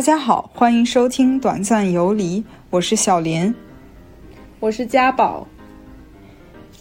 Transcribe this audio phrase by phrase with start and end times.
[0.00, 2.40] 大家好，欢迎收听《短暂游离》，
[2.70, 3.54] 我是小林，
[4.58, 5.46] 我是家宝。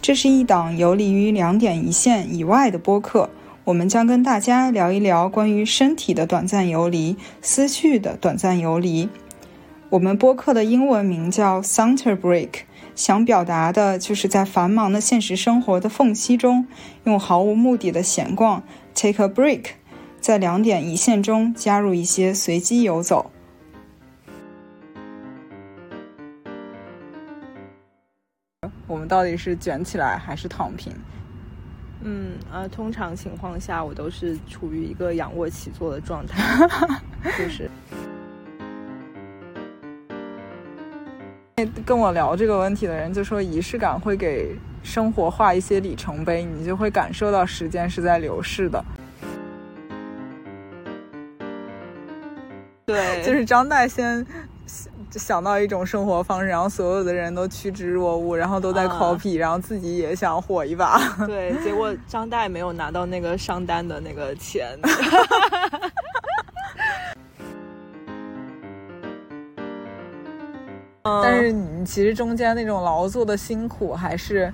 [0.01, 3.29] 这是一档游离于两点一线以外的播客，
[3.65, 9.09] 我们将跟大家聊一聊关于身体的短暂游离、思绪的短暂游离。
[9.89, 12.61] 我们播客的英文名叫 Center Break，
[12.95, 16.67] 想表达的就是在繁忙的现实生活的缝隙中，
[17.03, 18.63] 用毫无目的的闲逛
[18.95, 19.71] take a break。
[20.19, 23.31] 在两点一线中加入一些随机游走。
[28.85, 30.93] 我们到底是卷起来还是躺平？
[32.01, 36.67] 嗯呃，通常情况下我都是处于一个仰卧起坐的状态，
[37.37, 37.69] 就是。
[41.85, 48.83] 跟我聊这个问题的人就说，仪式感会给生活画一些里程碑，你就会感受到时间是在流逝的。
[52.93, 54.25] 对，就是张岱先
[55.11, 60.99] 想到一种生活方式，然后所有的人都趋之若鹜，然后都在 copy，然后自己也想火一把。
[61.25, 64.77] 对， 结果张岱没有拿到那个商单的那个钱。
[71.03, 74.53] 但是你其实中间那种劳作的辛苦还是，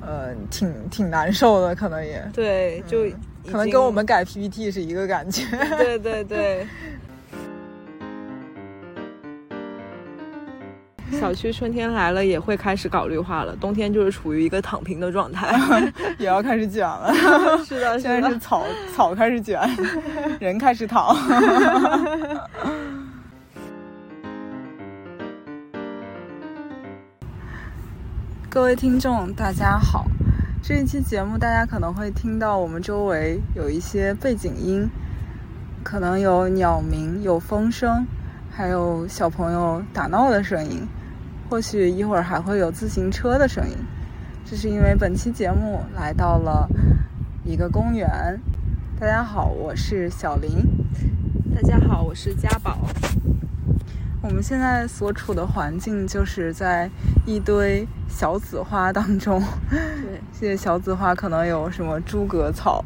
[0.00, 3.04] 呃，挺挺难受的，可能也对，就
[3.50, 5.44] 可能跟我们改 PPT 是一个感觉。
[5.76, 6.64] 对对对。
[11.30, 15.56] 小区春天来了也会开始搞绿化了，冬天就是处于一个躺平的状态，
[16.18, 17.14] 也要开始卷了。
[17.64, 19.60] 是的， 现在是草草开始卷，
[20.40, 21.16] 人开始躺。
[28.48, 30.06] 各位听众，大家好，
[30.60, 34.90] 这一期节目大家可能会听到我们周围有一些背景音，
[35.84, 38.04] 可能有鸟鸣，有风声，
[38.50, 40.88] 还有小朋友打闹的声音。
[41.50, 43.76] 或许一会儿还会有自行车的声音，
[44.44, 46.68] 这是因为本期节目来到了
[47.44, 48.08] 一个公园。
[49.00, 50.48] 大家好，我是小林。
[51.52, 52.78] 大家好，我是家宝。
[54.22, 56.88] 我们现在所处的环境就是在
[57.26, 59.42] 一堆小紫花当中。
[59.68, 62.84] 对，这些小紫花可能有什么诸葛草，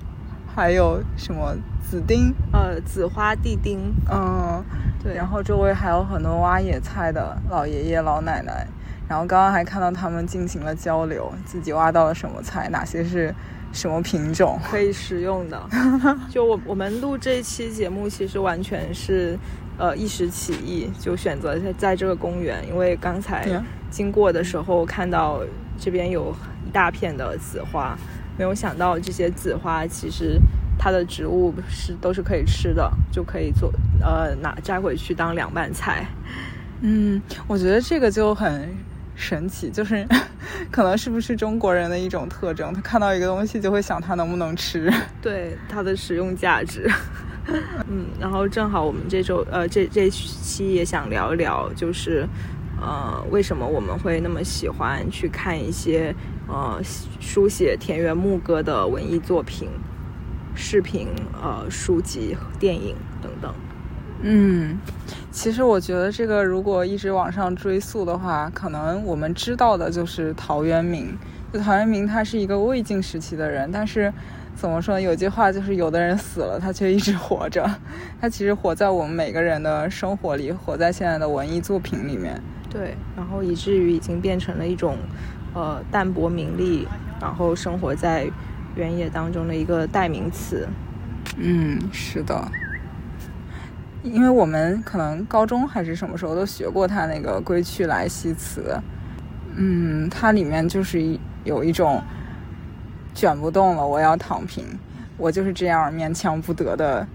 [0.57, 1.55] 还有什么
[1.89, 4.65] 紫丁，呃，紫花地丁，嗯。
[5.03, 8.67] 对，然后周围还有很多挖野菜的老爷爷老奶奶，
[9.07, 13.35] 然后刚刚还看到他们进行了交流，自己挖到了什么菜，哪些是
[13.71, 15.63] 什么品种可以食用的。
[16.33, 19.39] 就我我们录这期节目，其实完全是
[19.77, 23.47] 呃一时起意，就选择在在这个公园，因为刚才
[23.91, 25.41] 经过的时候看到
[25.79, 26.35] 这边有
[26.67, 27.95] 一大片的紫花，
[28.39, 30.41] 没有想到这些紫花其实。
[30.79, 36.07] 它的植物是都是可以吃的，就可以做呃拿摘回去当凉拌菜。
[36.81, 38.69] 嗯，我觉得这个就很
[39.15, 40.07] 神奇，就是
[40.71, 44.93] 可能是不是中国人的一种特征，他看到一个东西就会想它能不能吃，
[45.23, 46.91] 对它的使用价值。
[47.89, 52.27] 嗯，然后正好我们这周呃这这期也想聊一聊，就是
[52.81, 56.15] 呃为什么我们会那么喜欢去看一些
[56.49, 56.81] 呃
[57.21, 59.69] 书写田园牧歌的文艺作品。
[60.55, 61.09] 视频、
[61.43, 63.53] 呃，书籍、电影等等。
[64.27, 64.79] 嗯，
[65.31, 71.19] 其实我觉得这个如果一直往上追溯的话，可能我们知道的就是陶渊明。
[71.53, 74.11] 就陶渊明，他是一个魏晋时期的人，但是
[74.55, 74.99] 怎么说？
[74.99, 77.69] 有句话就是，有的人死了，他却一直活着。
[78.21, 82.41] 他其实活在我们每个人的生活里，活在现在的文艺作品里面。
[82.71, 84.97] 对，然后以至于已经变成了一种，
[85.53, 86.89] 呃，淡泊名利，
[87.21, 88.31] 然后生活在。
[88.77, 90.69] 原野当中的一个代名词，
[91.37, 92.47] 嗯，是的，
[94.03, 98.77] 因为我们可能高中还是什么时候都学过他那个《归去来兮辞》，
[99.55, 102.03] 嗯，它里面就是有一种
[103.15, 104.65] 卷不动了，我要躺平，
[105.17, 107.07] 我就是这样勉强不得的。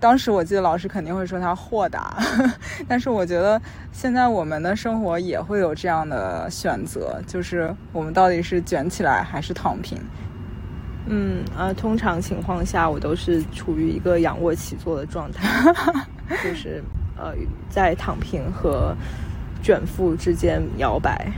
[0.00, 2.18] 当时我记得老师肯定会说他豁达，
[2.86, 9.98] 但是我觉得现在我们的生活也会有这样的选择，就是我们到底是卷起来还是躺平。
[11.06, 15.46] 嗯呃，通常情况下我都是处于一个仰卧起坐的状态，
[16.42, 16.82] 就是
[17.18, 17.34] 呃
[17.68, 18.96] 在躺平和
[19.62, 21.30] 卷腹之间摇摆。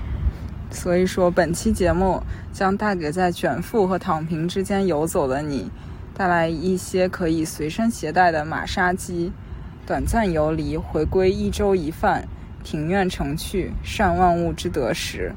[0.70, 2.22] 所以说，本期节目
[2.52, 5.68] 将带给在卷腹和躺平之间游走的你，
[6.14, 9.32] 带来一些可以随身携带的马杀鸡。
[9.86, 12.28] 短暂游离，回归一粥一饭，
[12.62, 15.32] 庭院成趣，善万物之得时。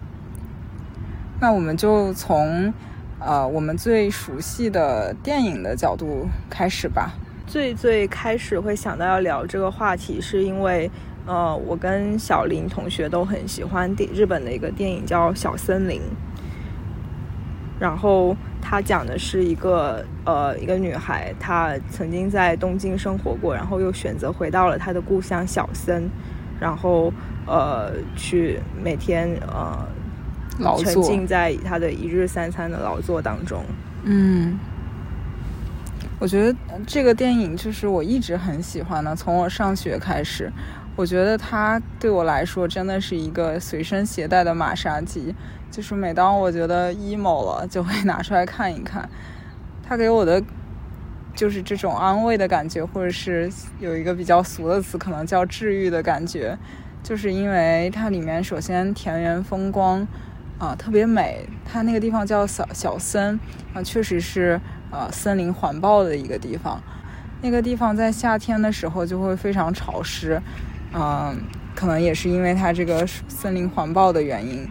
[1.39, 2.71] 那我们就从。
[3.19, 7.11] 呃，我们最熟悉的电影的角度开始吧。
[7.45, 10.89] 最最开始会想到要聊这个话题，是因为
[11.25, 15.99] 呃，我跟小林同学都很喜欢电日本的一个电影叫《小森林》，
[17.79, 26.09] 然后他讲的是一个呃一个女孩，她曾经在东京生活过，然后又选择回到了她的故乡小森，
[26.59, 27.11] 然后
[27.47, 29.87] 呃去每天呃
[30.83, 33.63] 沉浸在他的一日三餐的劳作当中，
[34.03, 34.59] 嗯。
[36.21, 36.53] 我觉得
[36.85, 40.51] 这个电影就是我一直很喜欢的，从我上学开始，
[40.97, 45.33] 我觉得它对我来说真的是一个随身携带的马杀鸡。
[45.71, 49.07] 就是每当我觉得 emo 了，就会拿出来看一看。
[49.81, 50.43] 它给我的
[51.33, 56.57] 就是这种安慰的感觉，或者是有一个比较俗的词，可能叫治愈的感觉。
[57.01, 60.05] 就是因为它里面首先田园风光
[60.59, 63.39] 啊特别美，它那个地方叫小小森
[63.73, 64.61] 啊，确实是。
[64.91, 66.81] 呃，森林环抱的一个地方，
[67.43, 70.41] 那个地方在夏天的时候就会非常潮湿，
[70.95, 71.39] 嗯，
[71.75, 74.67] 可能也是因为它这个森林环抱的原因。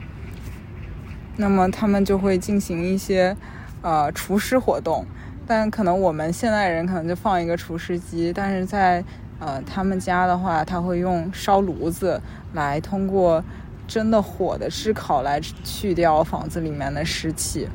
[1.36, 3.36] 那么他们就会进行一些
[3.80, 5.06] 呃除湿活动，
[5.46, 9.04] 但可能我们现代人可能就放一个除湿机，但是在
[9.38, 12.20] 呃他们家的话，他会用烧炉子
[12.54, 13.44] 来通过
[13.88, 17.66] 真的火的炙烤来去掉房子里面的湿气。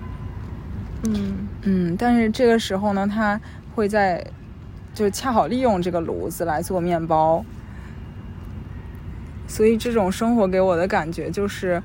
[1.05, 3.41] 嗯嗯，但是这个时候呢，他
[3.75, 4.25] 会在
[4.93, 7.43] 就恰好利用这个炉子来做面包，
[9.47, 11.81] 所以这种生活给我的感觉就是，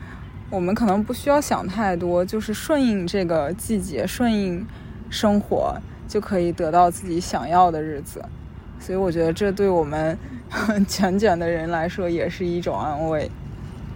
[0.51, 4.65] 我们可能不需要想太多，就是顺应这个季节，顺应
[5.11, 5.77] 生活，
[6.07, 8.23] 就可以得到自己想要的日子。
[8.79, 10.17] 所以我觉得这对我们
[10.87, 13.29] 卷卷的人来说也是一种安慰。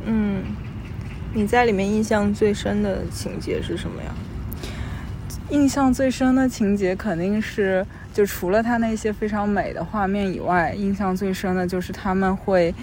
[0.04, 0.42] 嗯，
[1.34, 4.10] 你在里面印象最深的情节是什么呀？
[5.50, 12.74] 印象最深的情节肯定是，就除了他那些非常美的画面以外，印象最深的就是他们会，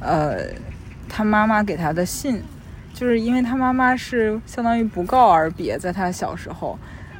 [0.00, 0.38] 呃，
[1.08, 2.42] 他妈妈给他的信，
[2.94, 6.78] 就是因为他妈妈是相当于不告而别，在他小时候，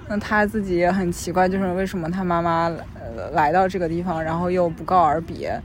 [0.09, 5.61] 那他自己也很奇怪，就是为什么他妈妈呃来到这个地方，然后又不告而别，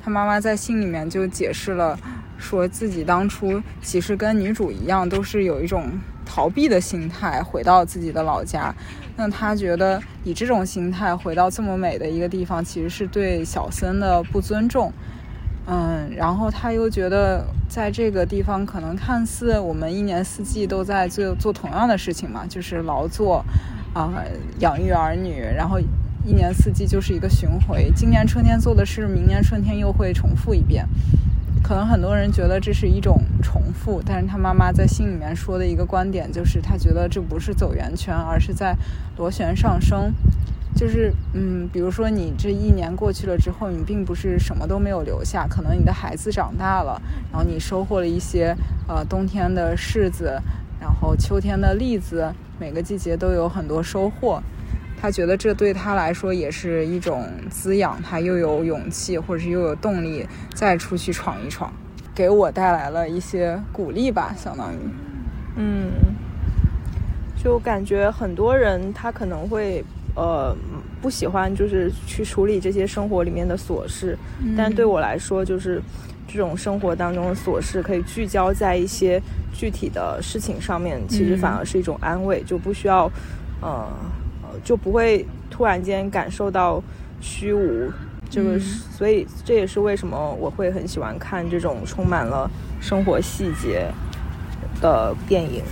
[0.00, 1.98] 他妈妈在信里面就解释了，
[2.38, 5.90] 说自己当初其实跟女主一样，都是有一种。
[6.28, 8.74] 逃避的心态回到自己的老家，
[9.16, 14.92] 那他觉得以这种心态回到这么美的一个地方，其实是对小森的不尊重。
[15.68, 23.44] 嗯，然后他又觉得在这个地方可能看似我们一年四季都在做做同样的事情嘛，就是劳作
[23.94, 24.12] 啊，
[24.58, 30.84] 养育儿女，然后一年四季就是一个巡回，今年春天做的事，明年春天又会重复一遍。
[31.66, 38.76] 可能很多人觉得这是一种重复，但是他妈妈在信里面说的一个观点就是，他觉得这不是走圆圈，而是在
[39.16, 40.12] 螺旋上升。
[40.76, 47.02] 就是，嗯，比如说你这一年过去了之后，你并不是什么都没有留下，可能你的孩子长大了，
[47.32, 50.40] 然后你收获了一些，呃，冬天的柿子，
[50.80, 54.40] 然后秋天的栗子，每个季节都有很多收获。
[54.98, 61.72] 他觉得这对他来说也是一种滋养，他又有勇气，或者是又有动力再出去闯一闯，
[62.14, 64.78] 给我带来了一些鼓励吧，相当于。
[65.56, 65.92] 嗯，
[67.42, 69.84] 就感觉很多人他可能会
[70.14, 70.56] 呃
[71.00, 74.18] 不喜欢就是去处理这些生活里面的琐事，
[74.56, 75.80] 但对我来说，就是
[76.26, 79.20] 这种生活当中的琐事可以聚焦在一些
[79.52, 83.10] 具体的事情上面，其实反而是一种安慰，就不需要
[83.60, 83.86] 呃。
[84.64, 86.82] 就不会突然间感受到
[87.20, 87.90] 虚无，
[88.28, 93.86] 这个，所以这也是为什么我会很喜欢看这种充满了生活细节
[94.80, 95.62] 的电影，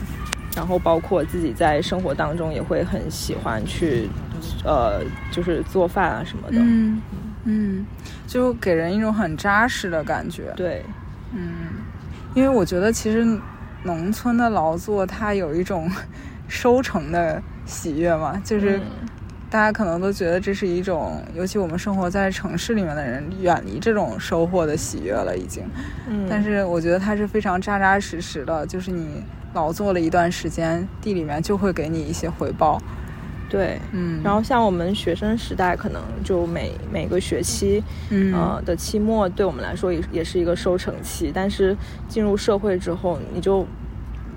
[0.57, 4.09] 然后包括自己在生活当中也会很喜欢去，
[4.65, 7.03] 呃，就是做饭啊什么的，嗯
[7.45, 7.87] 嗯，
[8.27, 10.83] 就给人一种很扎实的感觉，对，
[11.33, 11.49] 嗯，
[12.35, 13.39] 因为我觉得其实
[13.83, 15.91] 农村的劳作它有一种
[16.49, 17.43] 收成的。
[17.67, 18.81] 喜悦嘛，就是
[19.51, 25.63] 大家可能都觉得这是一种，尤其我们生活在城市里面的人，远离这种收获的喜悦了已经。
[26.09, 32.81] 嗯，但是我觉得它是非常扎扎实实的，就是你劳作了一段时间，地里面就会给你一些回报。
[33.49, 34.21] 对，嗯。
[34.25, 41.31] 然后像我们学生时代，可能就每每个学期，呃的期末，对我们来说也也是一个收成期。
[41.33, 41.77] 但是
[42.09, 43.65] 进入社会之后，你就。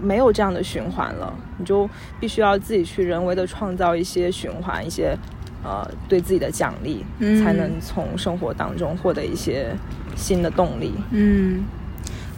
[0.01, 1.89] 没有这样的循环了，你就
[2.20, 5.18] 必须要自己去人为的创造一些循环，一些
[5.63, 7.06] 呃对自己的奖励，
[7.44, 9.75] 才能从生活当中获得一些
[10.16, 10.94] 新的动力。
[11.12, 11.63] 嗯，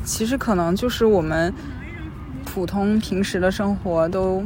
[0.04, 1.54] 其实可能就是我们
[2.46, 4.44] 普通平时的生活都。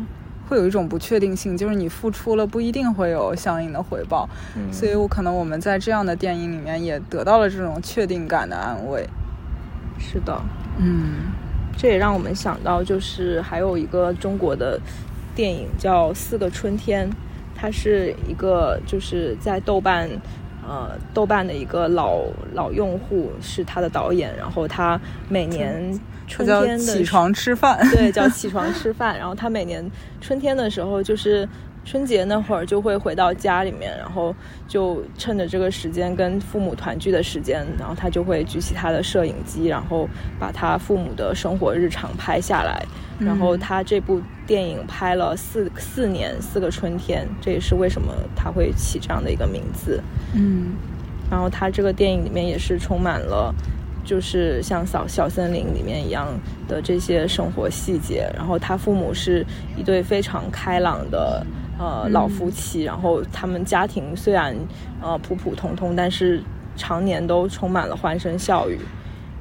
[0.49, 4.29] 会有一种不确定性，就是你付出了不一定会有相应的回报。
[4.73, 9.07] 所以我可能我们在这样的电影里面也得到了这种确定感的安慰。
[9.97, 10.39] 是的，
[10.77, 11.31] 嗯，
[11.77, 14.79] 这也让我们想到，就是还有一个中国的
[15.35, 17.09] 电影叫《四个春天》，
[17.55, 20.09] 它是一个就是在豆瓣。
[20.65, 22.21] 呃，豆瓣的一个老
[22.53, 29.17] 老用户是他的导演，然后他每年春天的起床吃饭，对， 叫起床吃饭。
[29.17, 29.85] 然后他每年
[30.21, 31.47] 春天的时候就是。
[31.85, 34.33] 春节那会儿就会回到家里面，然后
[34.67, 40.07] 就趁着这个时间跟父母团聚的时间，然后他就会举起他的摄影机，然后
[40.39, 42.85] 把他父母的生活日常拍下来。
[43.19, 50.01] 然后他这部电影拍了四四年四个春天，这也是为什么他会起这样的一个名字。
[50.33, 50.75] 嗯，
[51.29, 53.53] 然后他这个电影里面也是充满了，
[54.05, 56.27] 就是像小小森林里面一样
[56.67, 58.27] 的这些生活细节。
[58.33, 59.45] 然后他父母是
[59.77, 61.45] 一对非常开朗的。
[61.79, 64.55] 呃，老夫妻，然后他们家庭虽然
[65.01, 66.41] 呃普普通通，但是
[66.75, 68.79] 常年都充满了欢声笑语，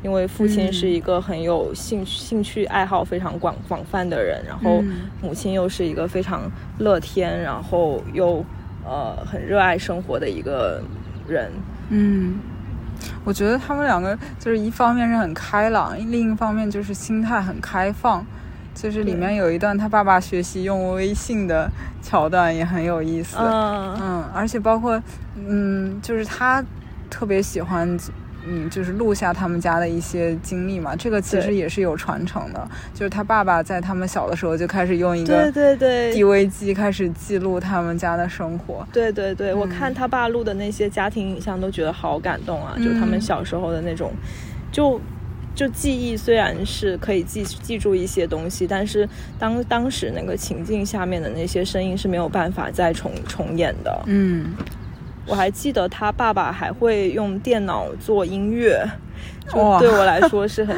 [0.02, 4.82] 因为父亲是一个很有兴趣、兴趣爱好非常广广泛的人，然后
[5.20, 8.44] 母亲又是一个非常乐天，然后又
[8.84, 10.82] 呃很热爱生活的一个
[11.28, 11.52] 人。
[11.90, 12.40] 嗯，
[13.24, 18.24] 我觉得他们两个就是一方面是很开朗，另一方面就是心态很开放。
[18.74, 21.70] 就是里面有一段他爸爸学习用微信的
[22.02, 25.00] 桥段也很有意思，嗯，而且包括，
[25.36, 26.64] 嗯，就是他
[27.10, 27.98] 特别喜欢，
[28.46, 30.96] 嗯，就是录下他们家的一些经历嘛。
[30.96, 38.86] 这个其实也是有传承的，就是他爸爸在他们小的时候就开始用一个对对对 DV 机开始记录他们家的生活。
[38.92, 44.10] 对对对，我看他爸录的那些家庭影像都觉得好感动啊，就他们小时候的那种，
[44.72, 45.00] 就。
[45.54, 54.02] 就记忆虽然是可以记记住一些东西，但是当当时那个情境下面的那些声音是没有办法再重重演的。
[54.06, 54.54] 嗯，
[55.26, 58.82] 我还记得他爸爸还会用电脑做音乐，
[59.48, 60.76] 就对我来说是很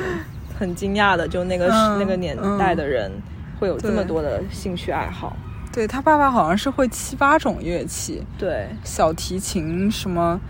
[0.58, 1.26] 很惊讶的。
[1.26, 3.10] 就那个那个年代的人
[3.60, 5.36] 会有这么多的兴趣爱好。
[5.72, 10.40] 对他爸爸好像是会七八种乐器，对小提琴什么。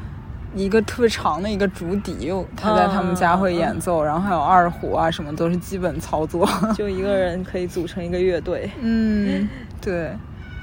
[0.55, 6.49] 一个特别长的一个竹笛，他在他们家会演奏，然后还有二胡啊，什么都是基本操作。
[6.75, 8.71] 就一个人可以组成一个乐队。
[8.81, 9.49] 嗯，
[9.81, 10.11] 对，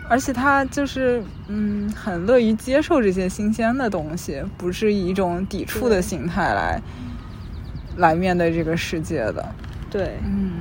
[0.10, 6.82] 而且他就是嗯，很乐于接受这些新鲜的东西，不是以一种抵触的心态来
[7.98, 9.46] 来面对这个世界的。
[9.90, 10.52] 对，嗯。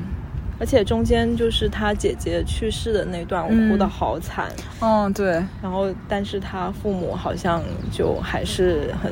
[0.61, 4.53] 而且中间就是他姐姐去世的那段，我哭的好惨。
[4.81, 5.43] 嗯，对。
[5.63, 9.11] 然后，但是他父母好像就还是很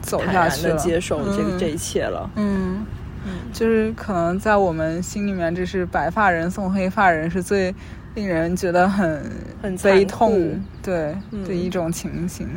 [0.00, 2.28] 走下去的接受这个这一切了。
[2.34, 2.84] 嗯
[3.24, 7.72] 嗯，就是可能在我们心里面，这是白发人送黑发人是最
[8.16, 9.22] 令人觉得很
[9.62, 12.48] 很悲痛，对的一种情形。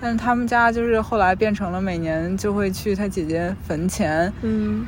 [0.00, 4.86] 但是他们家就是后来变成了每年就会去他姐姐坟前，嗯，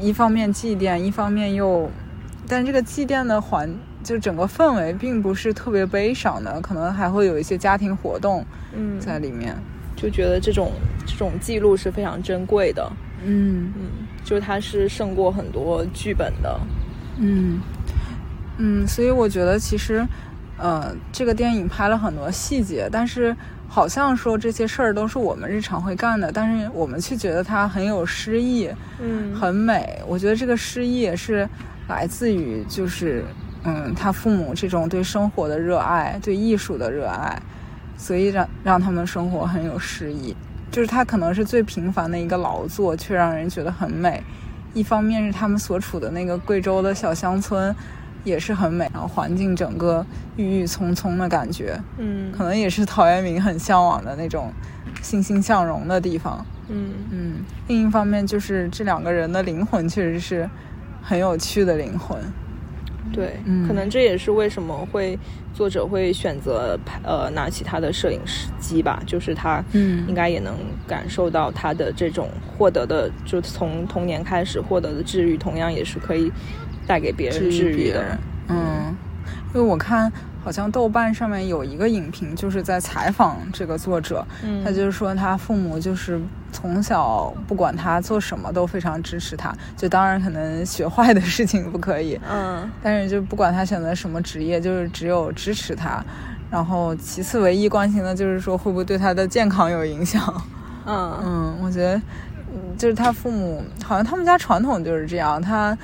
[0.00, 1.88] 一方面祭奠，一方面又。
[2.52, 8.44] 但这个祭奠的环，就整个氛围并不是特别悲伤的，可能还会有一些家庭活动，
[8.74, 9.56] 嗯，在里面，
[9.96, 10.70] 就觉得这种
[11.06, 12.92] 这种记录是非常珍贵的，
[13.24, 13.90] 嗯嗯，
[14.22, 16.60] 就它是胜过很多剧本的，
[17.16, 17.58] 嗯
[18.58, 20.06] 嗯，所以我觉得其实，
[20.58, 23.34] 呃，这个电影拍了很多细节，但是
[23.66, 28.68] 好像说这些事儿都是我们日常会干的，但是我们却觉得它很有诗意，
[29.00, 30.02] 嗯，很美。
[30.06, 31.48] 我觉得这个诗意也是。
[31.88, 33.24] 来自于就是，
[33.64, 37.40] 嗯，他父母这种对生活的热爱，对艺术的热爱，
[37.96, 40.34] 所以让让他们生活很有诗意。
[40.70, 44.22] 就是他可能是最平凡的一个劳作，却让人觉得很美。
[44.72, 47.74] 一方面是他们所处的那个贵州的小乡村，
[48.24, 54.50] 也是很美，然后环境整个郁郁葱葱的感觉，嗯，可能也是陶渊明很向往的那种
[55.02, 57.34] 欣欣向荣的地方，嗯嗯。
[57.68, 60.48] 另一方面就是这两个人的灵魂确实是。
[61.02, 62.18] 很有趣的灵魂，
[63.12, 65.18] 对，可能这也是为什么会
[65.52, 70.06] 作者会选择拍呃拿起他的摄影师机吧，就是他嗯。
[70.08, 70.54] 应该也能
[70.86, 76.30] 感受到他的这种获得的，就从童年开始获得的治愈，同样也是可以
[76.86, 78.18] 带给别人治愈的，
[78.48, 78.94] 嗯，
[79.54, 80.10] 因为我看。
[80.42, 84.26] 好像豆瓣上面有一个影评，就是在采访这个作者，
[84.64, 86.20] 他就是说他父母就是
[86.52, 96.04] 从小不管他做什么都非常支持他，就当然可能学坏的事情不可以，嗯，但是就不管他选择什么职业，就是只有支持他，
[96.50, 100.20] 然后其次唯一关心的就是说会不会对他的健康有影响，
[100.86, 102.00] 嗯嗯，我觉得
[102.76, 105.76] 就是他父母好像他们家传统就是这样，他。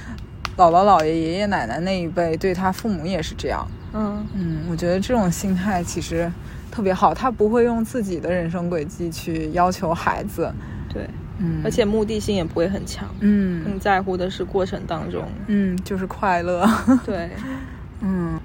[0.59, 3.65] 姥姥姥爷爷爷奶奶那一辈对他父母也是这样。
[3.99, 6.31] 嗯嗯，我觉得这种心态其实
[6.71, 10.52] 特别好，他不会用自己的人生轨迹去要求孩子。
[10.88, 13.09] 对，嗯，而且目的性也不会很强。
[13.21, 15.25] 嗯，更在乎的是过程当中。
[15.49, 16.64] 嗯，就是快乐。
[17.05, 17.28] 对，
[18.00, 18.38] 嗯。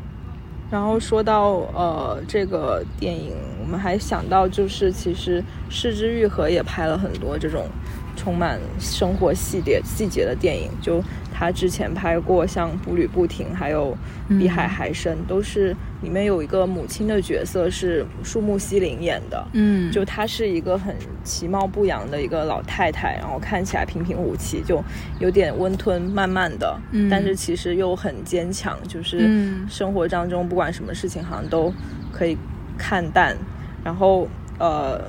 [0.72, 7.67] 然后说到呃这个电影，我们还想到就是其实失之愈合也拍了很多这种
[8.15, 11.03] 充满生活细节细节的电影，就。
[11.36, 13.98] 他之前拍过像《步履不停》，还有
[14.38, 19.48] 《比海还深》，都是里面有一个母亲的角色是树木希林演的。
[19.53, 24.82] 嗯，就她是一个很其貌不扬的一个老太太，然后看起来平平无奇，就
[25.20, 26.79] 有点温吞慢慢的，
[27.10, 28.77] 但是其实又很坚强。
[28.88, 29.27] 就是
[29.67, 31.74] 生活当中不管什么事情，好像都
[32.12, 32.38] 可以
[32.77, 33.36] 看淡。
[33.84, 34.27] 然后
[34.60, 35.01] 呃，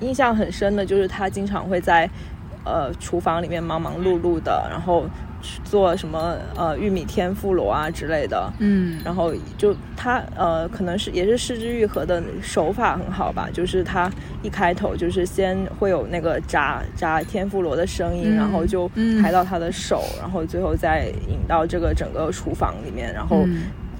[0.00, 2.08] 印象很深的就是他经常会在
[2.64, 5.04] 呃厨房里面忙忙碌碌的，然后。
[5.64, 18.86] 做什么呃玉米天妇罗啊之类的，嗯，然后就他呃可能是也是失之愈合的手法很好吧，就是他一开头就是先会有那个炸炸天妇罗的声音，然后就
[19.22, 23.46] 拍到他的手，然后最后再引到这个整个厨房里面，然后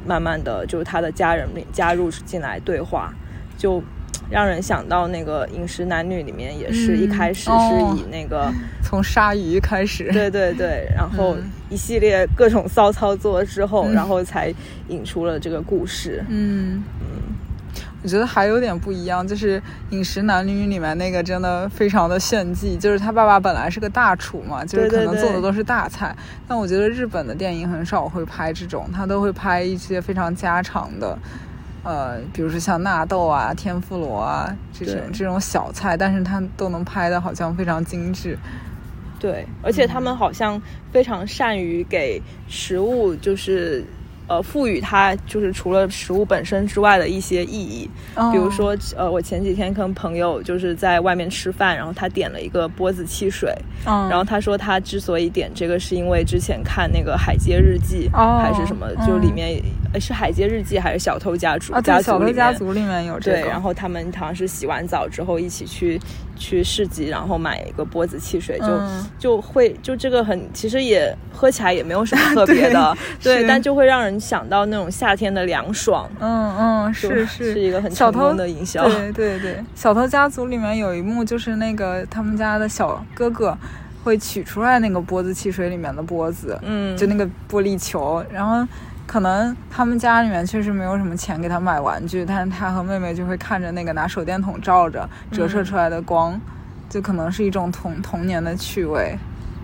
[0.06, 3.14] 慢慢的就是他的家人加入进来对话，
[3.56, 3.82] 就。
[4.30, 11.36] 让人想到那个《饮食男女》里面也是一开始是以那个 从鲨鱼开始，对对对，然后
[11.68, 14.54] 一系列各种骚操作之后，然后才
[14.88, 16.24] 引出了这个故事。
[16.28, 17.06] 嗯嗯，
[18.02, 19.60] 我觉得还有点不一样，就是
[19.90, 26.14] 《饮食男女》里面那个真的非常的炫技，就是他爸爸本来是个大厨嘛，就是可能做的都是大菜，
[26.46, 31.18] 但我觉得日本的电影很少会拍这种，他都会拍一些非常家常的。
[31.82, 38.38] 呃，比如说像纳豆啊、天妇罗啊这种这种小菜，但是它都能拍的好像非常精致。
[39.18, 40.60] 对，而且他们好像
[40.92, 43.84] 非常善于给食物，就是。
[44.30, 47.90] 呃，赋予它就是除了食物本身之外的一些意义，
[48.30, 53.52] 比如说，呃，我前几天跟朋友就是在外面吃饭，然后他点了一个波子汽水，
[53.84, 58.08] 然后他说他之所以点这个是因为之前看那个《海街日记》
[58.40, 59.60] 还是什么，就里面
[59.94, 63.36] 是《海街日记》还是《小偷家族》小偷家族里面有这个。
[63.38, 66.00] 对，然后他们好像是洗完澡之后一起去。
[66.42, 68.80] 去市集，然后买一个波子汽水，就
[69.18, 76.08] 就会就这个很，其实也喝起来也没有什么特别的，对，但就会让人想到那种夏天的凉爽。
[76.20, 78.86] 嗯嗯，是是，是一个很成功的营销。
[78.88, 83.56] 对对对，小偷家族里面有一幕，就是那个他们家的小哥哥
[84.04, 88.66] 会取出来那个波子汽水里面的波子，嗯，就那个玻璃球，然后。
[89.06, 96.40] 可能他们家里面确实没有什么钱给他买玩具，但是他和妹妹就会看着那个拿手电筒照着折射出来的光，
[96.88, 99.18] 就可能是一种童童年的趣味。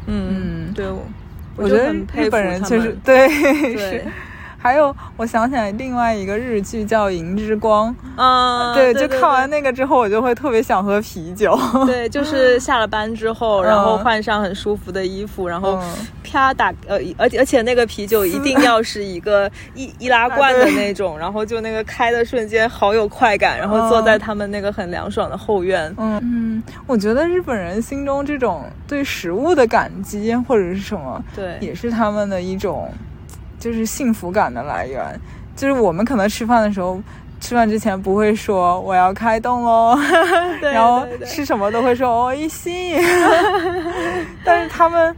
[0.07, 0.89] 嗯嗯，对，
[1.55, 3.29] 我觉得日本人确实对
[3.79, 4.05] 是。
[4.59, 11.57] 还有，我想起来另外一个日剧叫《银之光》啊，对，就看完那个之后，我就会特别想喝啤酒。
[11.87, 15.79] 对， 就是下了班之后，然后换上很舒服的衣服，然后
[16.25, 25.95] 啪打呃，而且而且那个啤酒一定要是一个易易拉罐的那种，然后就那个开的瞬间好有快感，然后坐在他们那个很凉爽的后院。
[25.99, 32.91] 嗯嗯，我觉得日本人心中这种对食物的感激或者是什么，对，也是他们的一种。
[33.59, 35.19] 就是幸福感的来源，
[35.57, 37.01] 就是我们可能吃饭的时候，
[37.41, 39.99] 吃饭之前不会说我要开动喽，
[40.61, 42.99] 然后吃什么都会说哦一心，
[44.45, 45.15] 但是他们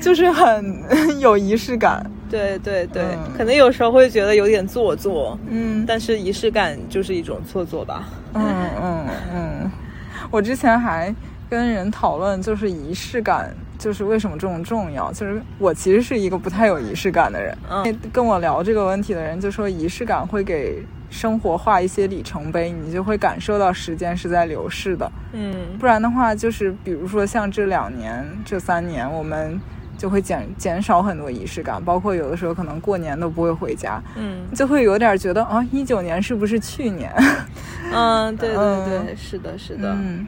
[0.00, 3.04] 就是很有仪式感，对对对，
[3.36, 8.44] 可能有时候会觉得有点做作，嗯，但是仪式感就是一种做作吧，嗯
[8.82, 9.70] 嗯嗯，
[10.30, 11.14] 我之前还
[11.48, 13.54] 跟人讨论，就是仪式感。
[13.84, 15.12] 就是为什么这种重要？
[15.12, 17.54] 就是我其实是一个不太有仪式感的人。
[17.68, 25.12] 嗯，跟我聊这个问题的人就说，仪式感会给生活画一些里程碑，你就会感受到时间是在流逝的。
[25.34, 29.60] 嗯，不然的话，就是比如说像这两年、这三年，我们
[29.98, 34.02] 就会减减少很多仪式感，包括有的时候可能过年都不会回家。
[34.16, 37.12] 嗯，就会有点觉得啊，一九年是不是去年？
[37.92, 39.92] 嗯，对对对，是的，是的。
[39.92, 40.26] 嗯，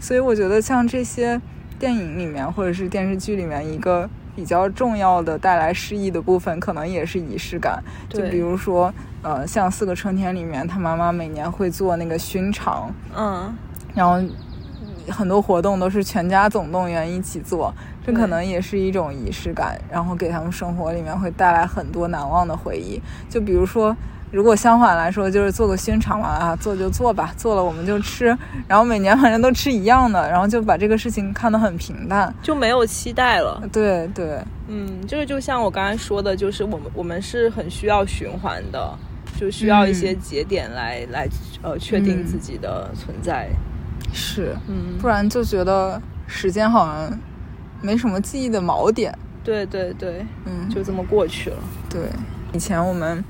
[0.00, 1.40] 所以我觉得像这些。
[1.78, 7.82] 电影里面或者是电视剧里面一个比较重要的带来诗意的部分，可能也是仪式感。
[8.08, 13.52] 就比如说，呃，像《四个春天》里面，他妈妈每年会做那个熏肠，嗯，
[13.94, 14.20] 然后
[15.08, 17.72] 很多活动都是全家总动员一起做，
[18.04, 23.00] 这可能也是一种仪式感，然后给他们生活里面会带来很多难忘的回忆。
[23.28, 23.96] 就比如说，
[24.30, 28.26] 如果相反来说，就是做个宣传嘛啊，做就做吧，做了我们就吃，
[28.66, 33.62] 然后每年反正都吃一样的，然后就把这个事情看得很平淡，就没有期待了。
[33.72, 38.96] 对对，嗯，就是就像我刚才说的，就是我们我们是很需要循环的，
[39.38, 41.28] 就需要一些节点来来
[41.62, 43.48] 呃确定自己的存在。
[44.12, 47.18] 是，嗯，不然就觉得时间好像
[47.80, 49.16] 没什么记忆的锚点。
[49.44, 51.56] 对对对，嗯，就这么过去了。
[51.88, 52.02] 对，
[52.52, 53.24] 以前我们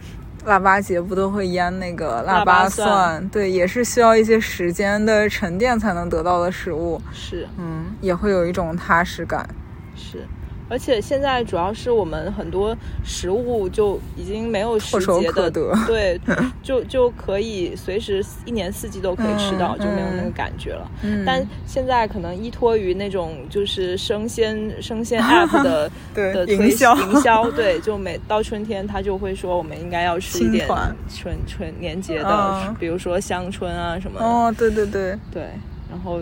[0.49, 3.29] 腊八节不都会腌那个腊八蒜？
[3.29, 6.99] 对，也是需要一些时间的沉淀才能得到的食物。
[7.13, 9.47] 是，嗯，也会有一种踏实感。
[9.95, 10.27] 是。
[10.69, 15.51] 而且现在主要是我们很多食物就已经没有时节的，
[15.87, 16.21] 对，
[16.63, 20.91] 就就可以随时一年四季都可以吃到，就没有那个感觉了。
[21.25, 30.69] 但现在可能依托于那种就是生鲜生鲜 app 的的营销，营销对，就每到春天他就会说我们应该要吃一点
[31.09, 34.21] 春春年节的，比如说香椿啊什么。
[34.21, 35.43] 哦，对对对对，
[35.91, 36.21] 然后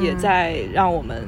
[0.00, 1.22] 也在让我们。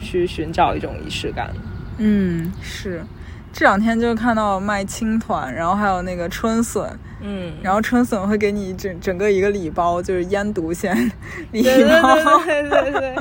[0.00, 1.50] 去寻找一种仪式感。
[1.98, 3.04] 嗯，是，
[3.52, 6.98] 这两天就看到卖青团，然后还有那个春笋。
[7.22, 10.96] 嗯，然后春笋会给你整整个一个礼包，就是腌笃鲜
[11.52, 11.62] 礼
[12.02, 12.16] 包。
[12.44, 13.16] 对对对对。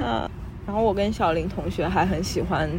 [0.00, 0.30] 嗯，
[0.66, 2.70] 然后我跟小林同学还很喜欢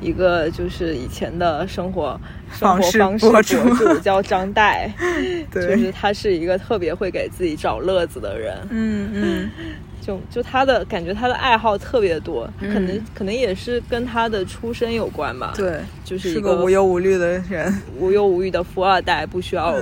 [0.00, 2.20] 一个，就是以前的生活
[2.52, 4.90] 生活方式博主，叫张岱。
[5.50, 8.56] 对，就是他是一个特别会给自己找乐子的人。
[8.70, 9.50] 嗯嗯。
[10.00, 15.52] 就就他的感觉，他的爱好特别多，可能可能也是跟他的出身有关吧。
[15.54, 19.74] 对，就是一个无忧无虑的人，无忧无虑的富二代，不需要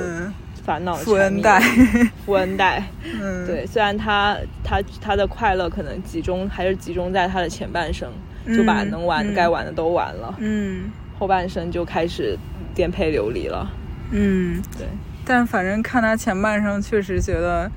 [0.66, 0.94] 烦恼。
[0.96, 1.60] 富恩代，
[2.26, 2.82] 富恩代。
[3.04, 8.10] 嗯， 对，虽然他他他的快乐可能集中还是集中在他的前半生，
[8.46, 10.34] 就把能玩该玩的都玩了。
[10.38, 12.36] 嗯，后半生就开始
[12.74, 13.70] 颠沛流离了。
[14.10, 14.86] 嗯，对。
[15.24, 17.70] 但反正看他前半生，确实觉得。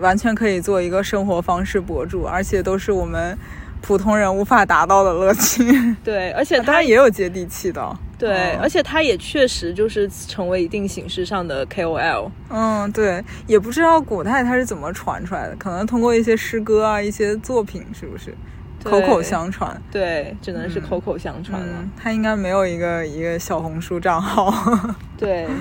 [0.00, 3.38] 完全可以做一个生活方式博主，而且都是我们
[3.80, 5.62] 普通人无法达到的乐趣。
[6.02, 7.96] 对，而且 他也有接地气的。
[8.18, 12.30] 对，而且他也确实就是成为一定形式上的 KOL。
[12.48, 18.34] 嗯，对，也不知道古代他是怎么传出来的，可能通过一些诗歌啊、一些作品，是不是
[18.82, 19.80] 口口相传？
[19.90, 21.88] 对，只能是口口相传了。
[21.96, 24.52] 他应该没有一个一个小红书账号。
[25.18, 25.46] 对。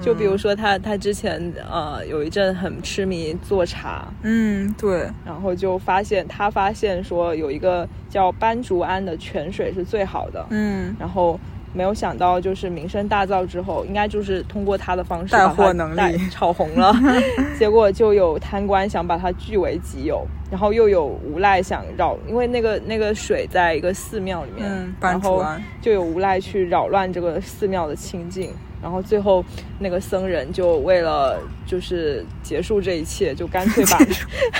[0.00, 11.38] 就比如说他，他之前呃有一阵很痴迷做茶，嗯，对，然后就发现他发现说有一个叫斑竹庵的泉水是最好的，嗯，然后
[11.72, 16.92] 没有想到就是名声大噪之后，应该就是通过他的方式带货能力炒红了，
[17.58, 24.68] 结果就有贪官想把他据为己有，然后又有无赖想扰，因为那个那个水在一个寺庙里面，
[25.00, 25.44] 然后
[25.80, 28.52] 就有无赖去扰乱这个寺庙的清净。
[28.82, 29.44] 然后最后，
[29.78, 33.98] 那个僧人就为了就是结束这一切，就干脆把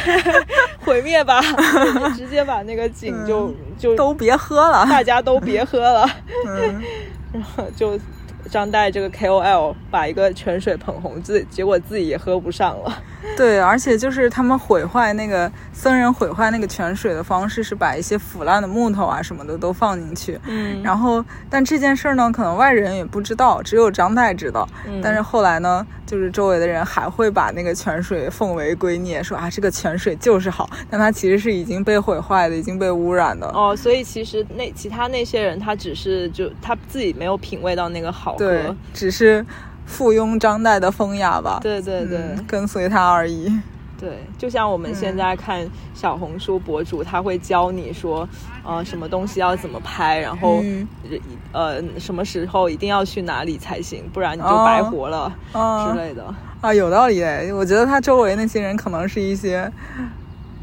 [0.85, 1.41] 毁灭吧，
[2.17, 6.07] 直接把那个井就就都别喝了，大家都别喝了，
[7.33, 7.99] 然后就。
[8.51, 13.03] 张岱这个 KOL 把一个泉水捧红，自结果自己也喝不上了。
[13.37, 20.39] 对，而且就是他们毁坏那个僧人毁坏那个泉水的方式是把一些腐烂的木头啊什么的都放进去。
[20.47, 20.83] 嗯。
[20.83, 24.69] 然后，但这件事儿呢，可能外人也不知道，只有张岱知道。
[24.87, 25.01] 嗯。
[25.03, 33.47] 但是后来呢，就是周围的人还会把那个泉水奉为圭臬，说啊这个泉水就是好，但它其实是已经被毁坏的，已经被污染的。
[33.49, 38.37] 哦，所以其实那其他那些人他只是就他自己没有品味到那个好。
[38.37, 39.45] 对，只是
[39.91, 41.59] 附庸张岱的风雅吧。
[41.61, 43.53] 对对对，跟随他而已。
[43.99, 48.27] 对，就像我们现在看小红书博主，他会教你说，
[48.65, 50.63] 呃，什么东西要怎么拍，然后
[51.53, 56.25] 呃，什么时候一定要去哪里才行，不然你就白活了之类的。
[56.63, 59.71] 啊，有道理诶，我觉得他周围那些人可能是一些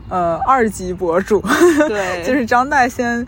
[0.09, 1.39] 呃二级博主。
[1.87, 3.27] 对， 就是张岱先。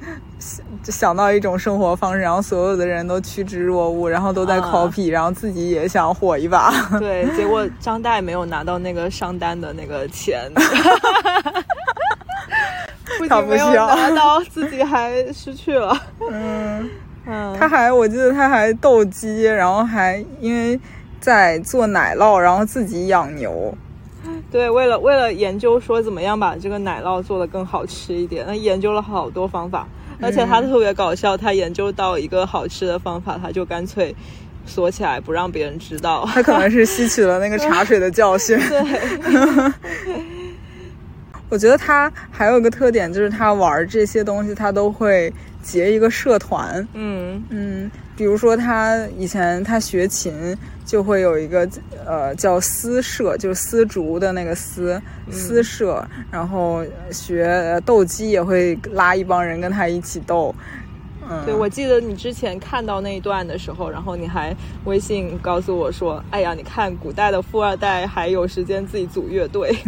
[0.82, 6.72] 就想到一种生活方式，然后所有的人都趋之若鹜，然后都在 copy，然后自己也想火一把。
[7.00, 10.52] 对，结果张岱没有拿到那个上单的那个钱，
[13.18, 15.96] 不仅没有拿到，自己还失去了。
[16.32, 16.90] 嗯
[17.28, 20.80] 嗯，他还我记得他还斗鸡，然后还因为
[21.20, 23.76] 在做奶酪，然后自己养牛。
[24.52, 29.88] 对，为了为了研究说怎么样把这个奶酪做的更好吃一点，那研究了好多方法，
[30.22, 34.16] 而且他特别搞笑，他研究到一个好吃的方法，他就干脆
[34.66, 36.28] 锁起来不让别人知道。
[36.34, 38.58] 他可能是吸取了那个茶水的教训。
[38.70, 40.24] 对。
[41.50, 46.88] 我觉得他还有一个特点，就是他玩这些东西，他都会结一个社团。
[46.94, 51.68] 嗯嗯，比如说他以前他学琴，就会有一个
[52.06, 60.54] 呃叫丝社，就是丝竹的那个丝丝社，然后学斗鸡也会拉一帮人跟他一起斗。
[61.46, 69.76] 对，我记得你之前看到那一段的时候，然后你还微信告诉我说：“哎呀，你看古代的富二代还有时间自己组乐队。”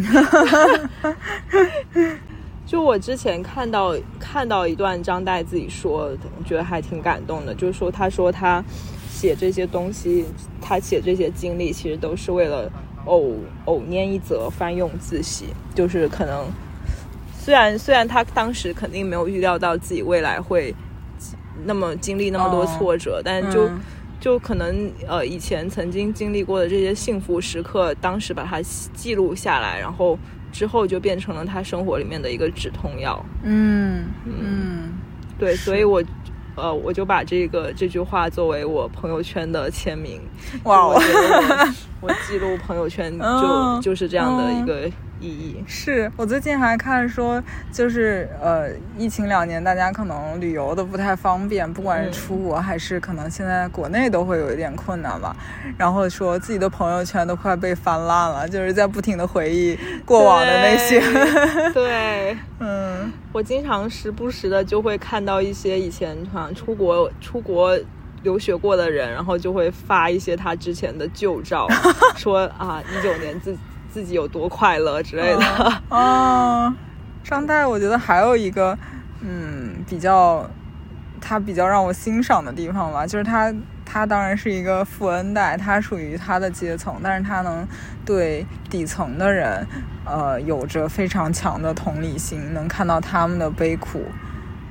[2.67, 7.55] 就我之前看到看到一段张岱自己说，我觉得还挺感动的。
[7.55, 8.63] 就是说，他说他
[9.09, 10.25] 写这些东西，
[10.61, 12.71] 他写这些经历，其实都是为了
[13.05, 13.33] 偶
[13.65, 15.47] 偶念一则，翻用自喜。
[15.73, 16.45] 就是可能
[17.35, 20.73] 虽然虽然他当时肯定没有预料到自己未来会。
[21.65, 23.69] 那么经历那么多挫折，但就
[24.19, 28.61] 就可能呃以前曾经经历过的这些幸福时刻，当时把它
[28.93, 30.17] 记录下来，然后
[30.51, 33.23] 之后就变成了他生活里面的一个止痛药。
[33.43, 34.93] 嗯嗯，
[35.39, 36.03] 对，所以我
[36.55, 40.21] 呃我就把这个这句话作为我朋友圈的签名。
[40.63, 44.89] 哇，我觉得我记录朋友圈就 就是这样的一个。
[45.21, 55.35] 意义是我最近还看说，就是呃，疫情两年，大家可能旅游都不太方便，不管是出国还是可能现在国内都会有一点困难吧。
[55.77, 60.99] 然后说自己的朋友圈都快被翻烂了，就是在不停的回忆过往的那些。
[61.71, 67.77] 对， 嗯，我经常时不时的就会看到一些以前好像出国出国
[68.23, 71.67] 留学过的人，然后就会发一些他之前的旧照，
[72.17, 73.59] 说啊，一九年自己。
[73.91, 75.45] 自己有多快乐之类的
[75.89, 76.73] 啊，
[77.25, 78.77] 张岱，我觉得还有一个，
[79.19, 80.49] 嗯，比较
[81.19, 83.53] 他比较让我欣赏的地方吧，就是他
[83.85, 87.67] 他当然是一个富恩代，他属于他的阶层，但是他能
[88.05, 89.67] 对底层的人，
[90.05, 94.05] 呃，有着非常强的同理心，能看到他们的悲苦。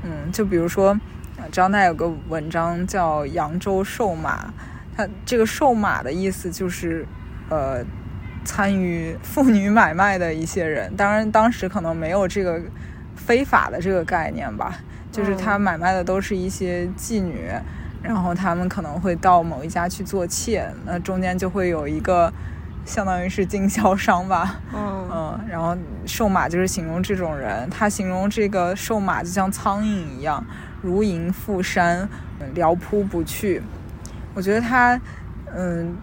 [0.03, 0.99] 嗯，就比如说
[1.53, 4.47] 张岱有个文章叫《扬州瘦马》，
[4.97, 7.07] 他这个瘦马的意思就是，
[7.51, 7.85] 呃。
[8.45, 12.61] 参与妇女买卖的一些人，当然当时可能没有这个
[13.15, 14.79] 非法的这个概念吧，
[15.13, 17.51] 就是他买卖的都是一些妓女，
[18.03, 22.33] 然后他们可能会到某一家去做妾，那中间就会有一个
[22.85, 25.77] 相当于是经销商吧，嗯嗯，然后
[26.07, 30.45] 瘦马就是形容这种人，他形容这个瘦马就像苍蝇一样，
[30.81, 32.09] 如蝇附山，
[32.55, 33.63] 撩扑不去。
[34.33, 34.99] 我觉得他，
[35.55, 35.95] 嗯，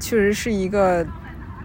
[0.00, 1.06] 确实是一个。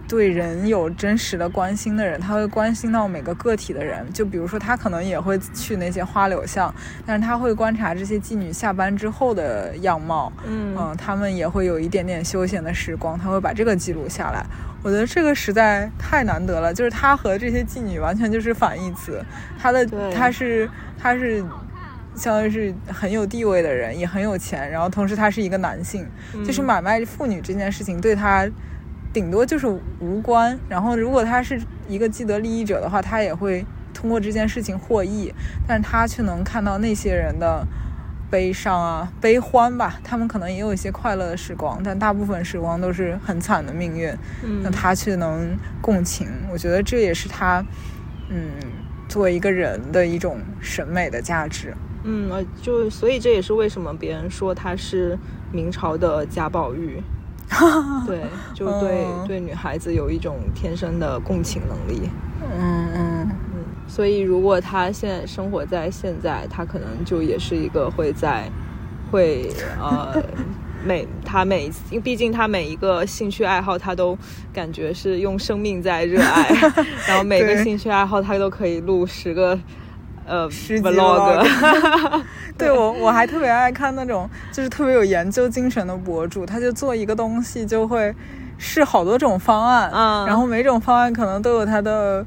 [0.07, 4.05] 对人有真实的关心的人，他会关心到每个个体的人。
[4.13, 6.73] 就比如说，他可能也会去那些花柳巷，
[7.05, 10.31] 但是他会观察这些妓女下班之后的样貌。
[10.45, 14.45] 嗯嗯，他们也会有一点点休闲的时光，他会把这个记录下来。
[14.81, 19.21] 我觉得这个实在太难得了，就是他和这些妓女完全就是反义词。
[19.59, 21.43] 他的他是他是
[22.15, 26.07] 相当于是很有地位的人，也很有钱，然后同时他是一个男性，
[26.45, 28.49] 就是买卖妇女这件事情对他。
[29.17, 29.65] 顶多就是
[29.99, 35.33] 无关，然后如果他是一个既得利益者的话，他也会通过这件事情获益，
[35.67, 37.65] 但是他却能看到那些人的
[38.29, 39.99] 悲伤啊、悲欢吧。
[40.03, 44.15] 他们可能也有一些快乐的时光，但大部分时光都是很惨的命运。
[44.61, 47.65] 那他却能共情，我觉得这也是他，
[48.29, 48.51] 嗯，
[49.09, 51.73] 作为一个人的一种审美的价值。
[52.03, 55.17] 嗯，就所以这也是为什么别人说他是
[55.51, 57.01] 明朝的贾宝玉。
[58.05, 58.21] 对，
[58.53, 62.09] 就对对女孩子有一种天生的共情能力。
[62.41, 68.49] 嗯嗯嗯，所以如果她现在生活在现在，她可能就也是一个会在
[69.11, 70.21] 会呃
[70.85, 74.17] 每他每因为毕竟他每一个兴趣爱好他都
[74.53, 76.47] 感觉是用生命在热爱，
[77.07, 79.57] 然后每个兴趣爱好他都可以录十个。
[80.27, 81.47] 呃，vlog，
[82.57, 88.13] 对我我还特别爱看那种就是特别有研究精神的博主，他就做一个东西就会
[88.57, 92.25] 试好多种方案，嗯，然后每种方案可能都有它的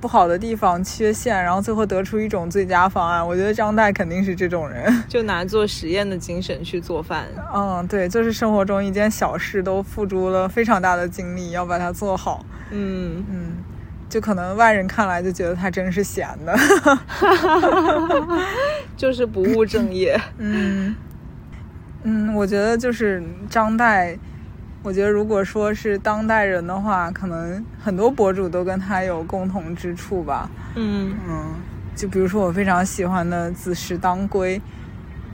[0.00, 3.26] 不好的地方、缺陷，然后最后得出一种最佳方案。
[3.26, 7.26] 我觉得张岱肯定是这种人，就拿做实验的精神去做饭。
[7.54, 12.44] 嗯，对，就是生活中一件小事都付出了非常大的精力要把它做好。
[12.70, 13.59] 嗯嗯。
[14.10, 16.54] 就可能外人看来就觉得他真是闲的，
[18.98, 20.20] 就是不务正业。
[20.38, 20.94] 嗯
[22.02, 24.18] 嗯，我觉得就是张岱，
[24.82, 30.50] 我觉得如果说是当代人的话，可能很多博主都跟他有共同之处吧。
[30.74, 31.54] 嗯嗯，
[31.94, 34.60] 就比如说我非常喜欢的子时当归，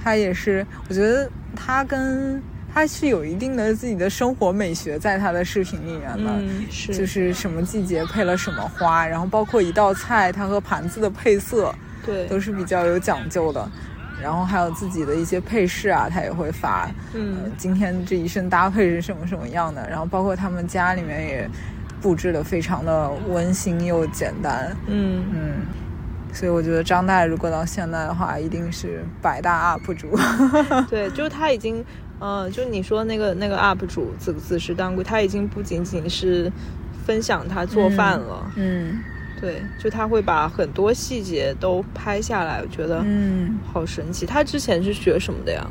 [0.04, 2.42] 他也是，我觉得他跟。
[2.76, 6.30] 他是有一定的自己的生活美学在他的视频里面的，
[6.70, 13.66] 是就是什么季节配了什么花，然后包括一道菜，它和盘子的配色，对，都是比较有讲究的。
[14.22, 16.86] 然后还有自己的一些配饰啊，他也会发。
[17.14, 19.88] 嗯，今天这一身搭配是什么什么样的？
[19.88, 21.48] 然后包括他们家里面也
[22.02, 24.76] 布置的非常的温馨又简单。
[24.86, 25.52] 嗯嗯，
[26.30, 30.14] 所以我觉得张岱如果到现在的话，一定是百大 UP 主。
[30.90, 31.82] 对，就是他已经，
[32.18, 36.50] 呃，就你说那个那个 UP 主子子时当归，他已经不仅仅是
[37.04, 38.52] 分享他做饭了。
[38.56, 38.98] 嗯。
[39.38, 44.24] 对，就他会把很多细节都拍下来，我觉得嗯，好神奇。
[44.24, 45.62] 他之前是学什么的呀？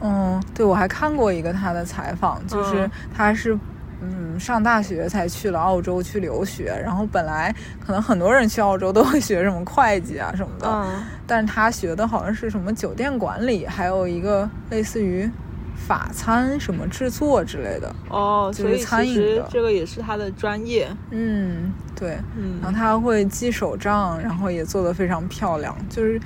[0.00, 3.58] 嗯，对，我还看过一个他的采访，就是他是
[4.00, 7.52] 嗯上大学才去了澳洲去留学，然后本来
[7.84, 15.28] 可能很多人去澳洲都会学什么会计啊什么的，嗯，但是他学的好像是什么酒店管理，还有一个类似于。
[15.74, 20.88] 法餐什么制作之类的哦，就是餐饮的，这个也是他的专业。
[21.10, 25.76] 嗯，对，嗯，然后他会记手账，然后也做得非常漂亮。
[25.88, 26.20] 就是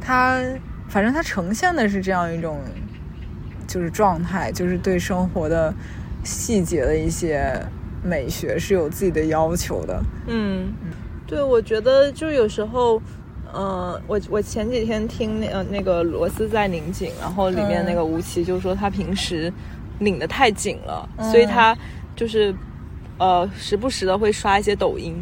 [0.00, 0.42] 他，
[0.88, 2.60] 反正他呈现的是这样一种，
[3.66, 5.72] 就是状态，就是对生活的
[6.24, 7.64] 细节的一些
[8.02, 10.02] 美学是有自己的要求的。
[10.26, 10.72] 嗯，
[11.26, 13.00] 对，我觉得就有时候。
[13.54, 19.52] 嗯，我我前几天听那呃那个螺丝在拧紧，然后里面那个吴奇就说他平时
[19.98, 21.76] 拧的太紧了，所以他
[22.14, 22.54] 就是。
[23.18, 25.14] 呃，时不时的会刷一些抖音，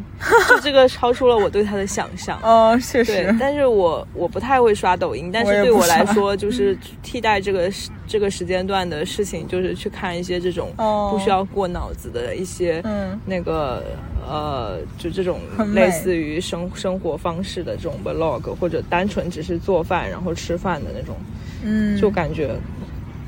[0.49, 2.39] 就这个超出了我对他的想象。
[2.43, 3.13] 嗯，确实。
[3.13, 7.71] 对，但是我我不太会刷抖音，但是对我来说， 就是替代这个
[8.07, 13.83] 这个时间段的事情，就是去看一些这种不需要过脑子的一些，嗯，那个
[14.29, 15.41] 呃，就这种
[15.73, 21.17] 类似于生生活方式的这种 vlog，或者单纯只是做饭然后吃饭的那种，
[21.65, 22.55] 嗯，就感觉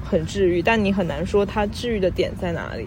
[0.04, 2.86] 很治愈，但你很难说它治愈的点在哪里。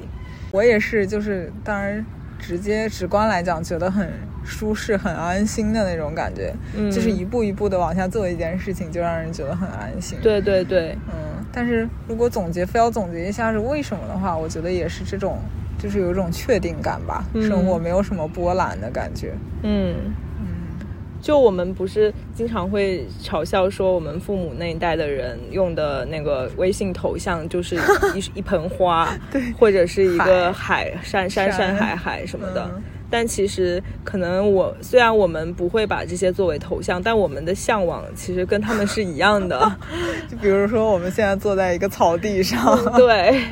[0.52, 2.06] 我也是，就是当然
[2.40, 4.10] 直接直观来讲，觉得很
[4.44, 6.54] 舒适、很安心的那种感觉，
[6.92, 10.18] 就是一步一步的往下做一件事情，就让人觉得很安心。
[10.22, 11.46] 对对对，嗯。
[11.54, 15.38] 但是如果总结，非要总结一下是为什么的话，我觉得也是这种，
[15.78, 19.34] 就是有一种确定感吧，生活没有什么波澜的感觉。
[19.64, 19.96] 嗯。
[21.22, 27.76] 就我们不是经常会嘲笑说，我们父母那一代的人用的那个微信头像就是
[28.16, 32.70] 一 一盆花，对，或者是一个海山山山海海什么的。
[33.10, 39.70] 但其实可能我虽然我们不会把这些作为头像，但我们的向往其实跟他们是一样的。
[40.32, 43.44] 就比如说我们现在坐在一个草地上， 对，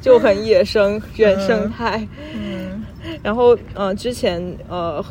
[0.00, 2.06] 就很野生原生态。
[2.34, 2.84] 嗯，
[3.22, 5.02] 然后呃，之前呃。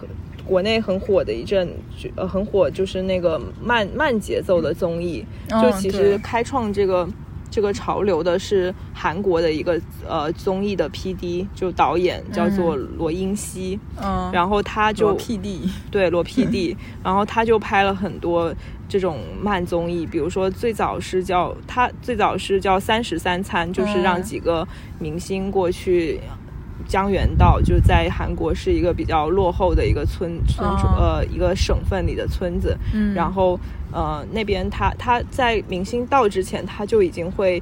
[0.46, 1.70] 国内很火的一阵，
[2.16, 7.08] 呃，很火就是那个慢慢节奏的综艺，就其实开创这个
[7.50, 18.54] 这个潮流的是韩国的一个呃综艺的 P D，就导演叫做罗英熙，嗯，然后他就 P D，对罗 P D， 然后他就拍了很多
[18.90, 24.68] 这种慢综艺，比如说最早是叫他最早是叫三十三餐，就是让几个
[25.00, 26.20] 明星过去。
[26.88, 30.68] 江原道就在韩国是一个比较落后的一个村村
[30.98, 33.60] 呃一个省份里的村子，嗯，然后
[33.92, 37.62] 呃那边他他在明星到之前他就已经会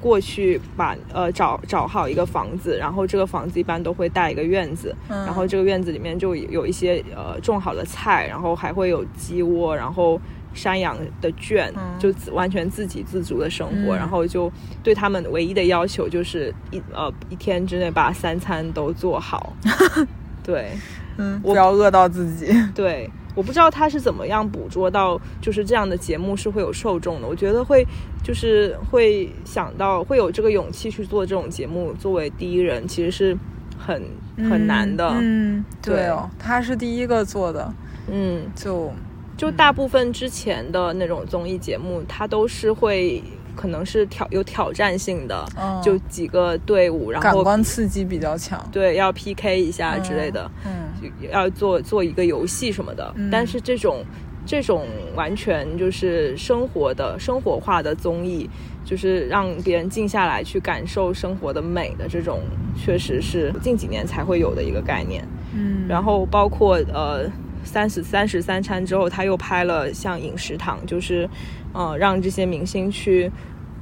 [0.00, 10.20] 过去把呃找找好一个房子，然后这个房子一般都会带一个院子，然后这个院子里面就有一些呃种好的菜，然后还会有鸡窝，然后。
[10.54, 19.54] 山羊的圈就完全自给自足的生活，然后就对他们唯一的要求就是一呃一天之内把三餐都做好。
[20.44, 20.72] 对，
[21.16, 22.52] 嗯，不要饿到自己。
[22.74, 27.28] 对，我不知道他是怎么样捕捉到，就是这样的节目是会有受众的。
[27.28, 27.86] 我觉得会
[28.24, 33.38] 就是会想到会有这个勇气去做这种节目，作为第一人其实是
[33.78, 34.02] 很
[34.50, 35.10] 很难的。
[35.14, 37.72] 嗯，对哦，他是第一个做的。
[38.10, 38.92] 嗯，就。
[39.36, 43.22] 就大部分之前的那种综艺节目，它都是会
[43.56, 45.44] 可能是挑有挑战性的，
[45.82, 53.14] 就几个队伍，然后感官刺激比较强，对，要 PK 一下之类的，嗯，要做做一个游戏什么的。
[53.30, 54.04] 但是这种
[54.46, 58.48] 这种完全就是生活的生活化的综艺，
[58.84, 62.40] 就是让别人静下来去感受生活的美的这种，
[62.76, 65.26] 确实是近几年才会有的一个概念。
[65.54, 67.28] 嗯，然后包括呃。
[67.64, 71.28] 三十三十三餐之后，他又拍了像饮食堂，就是，
[71.72, 73.30] 呃，让这些明星去，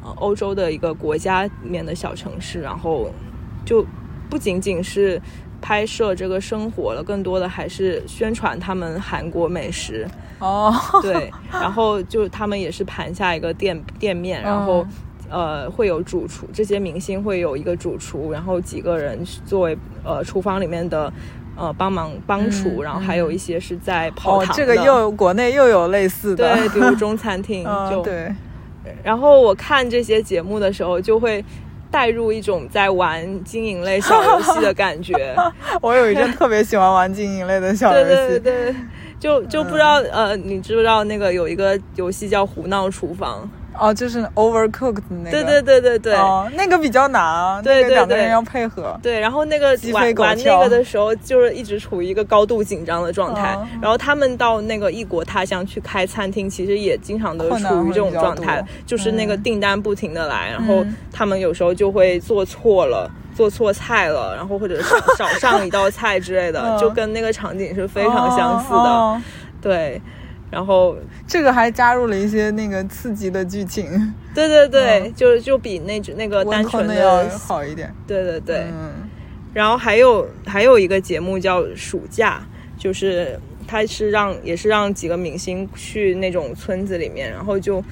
[0.02, 3.10] 呃，欧洲的一个国家里面的小城市，然后
[3.64, 3.84] 就
[4.28, 5.20] 不仅仅是
[5.60, 10.06] 拍摄这个生活了，更多的还是宣传他们韩国美食。
[10.38, 14.86] 哦，对，然后就他们也是盘下一个店店面，然后
[15.28, 21.12] 呃会有主厨，这些明星会有一个主厨，然后几个人作为呃厨房里面的
[21.60, 28.34] 呃帮忙帮厨，然后还有一些是在跑堂这个又国内又有类似的，对，比如中餐厅 就对。
[29.04, 31.44] 然后我看这些节目的时候，就会
[31.90, 35.36] 带入一种在玩经营类小游戏的感觉。
[35.80, 38.74] 我有一阵特别喜欢玩经营类的小游戏，对对对，
[39.20, 43.48] 就就不知道呃，你知不知道那个有一个游戏叫《胡闹厨房》。
[43.78, 48.98] 哦，就是 overcooked 那个，对对对对对，哦，那个比较难啊，对对，两个人要配合。
[49.02, 53.56] 对，然后那个玩玩那个的时候，就是一直处于一个高度紧张的状态。
[53.80, 69.22] 然后他们到那个异国他乡去开餐厅，其实也经常都处于这种状态，就是那个订单不停的来，然后他们有时候就会做错了，做错菜了，然后或者少少上一道菜之类的， 就跟那个场景是非常相似的，
[69.62, 70.00] 对。
[70.50, 70.96] 然后
[71.26, 78.64] 这个还加入了一些那个刺激的剧情，对对对，就就比那那个单纯的要好一点，对对对。
[79.54, 82.46] 然后还有还有一个节目叫暑假，
[82.76, 87.82] 就是它是让也是让几个明星去那种村子里面，然后就。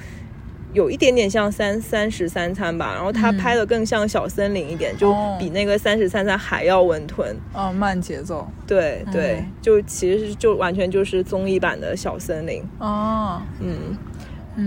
[0.73, 7.35] 有一点点像三三十三餐吧，然后他拍的更像小森林一点，就比那个三十三餐还要温吞。
[7.53, 8.47] 哦，慢节奏。
[8.67, 12.63] 对对，就其实就完全就是综艺版的小森林。
[12.79, 13.97] 哦，嗯。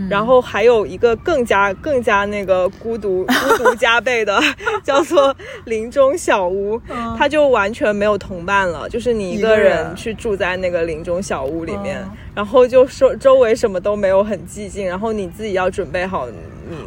[0.09, 4.41] 然后还有一个更加更加那个孤独 孤独加倍的，
[4.83, 5.35] 叫做
[5.65, 6.81] 林中小屋，
[7.19, 12.03] 它就完全没有同伴了，就是你一个人去住在那个林中小屋里面，
[12.35, 16.37] 然后就说周围什么都没有，很寂静，然后你自己要准备好你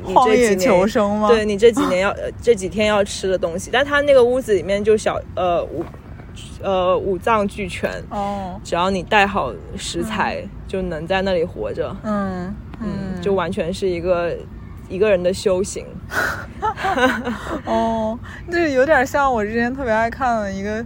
[0.07, 1.27] 你这几年求生吗？
[1.27, 5.83] 对你这几年要这几天要吃的东西，但他那个屋子里面就小呃五
[6.61, 12.53] 呃五脏俱全哦，只要你带好食材就能在那里活着，嗯。
[12.81, 14.35] 嗯，就完全是一个
[14.89, 15.85] 一个人的修行。
[17.65, 18.17] 哦，
[18.51, 20.83] 这有点像我之前特别爱看的一个，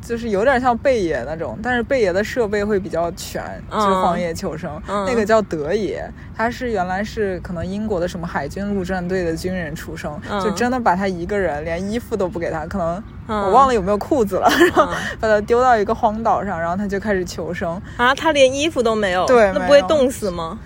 [0.00, 4.70] 就是有点像贝爷那种，但是贝爷的设备会比较全，就是《荒野求生》
[5.06, 14.86] 那个叫德爷，他是原来是可能英国的什么海军陆战队的军人出生，就真的把他一个人连衣服都不给他，可能我忘了有没有裤子了，然后
[15.20, 17.80] 把他丢到一个荒岛上，然后他就开始求生。
[17.96, 20.58] 啊，他连衣服都没有，对，那不会冻死吗？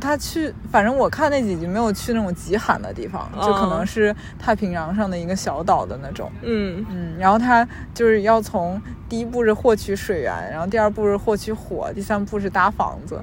[0.00, 6.30] 他去，反正我看那几集没有去那种极寒的地方，就可能是太平洋上的一个小岛的那种。
[6.42, 13.20] 嗯嗯，然后他就是要从第一步是获取水源，然后第二步是获取火，第三步是搭房子，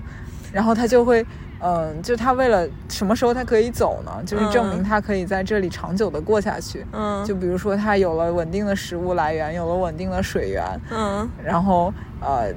[0.52, 1.26] 然后他就会，
[1.60, 4.12] 嗯，就他为了什么时候他可以走呢？
[4.26, 6.86] 就是证明他可以在这里长久的过下去。
[6.92, 12.52] 嗯，就比如说他有了稳定的食物来源，有了稳定的水源，嗯，然后呃，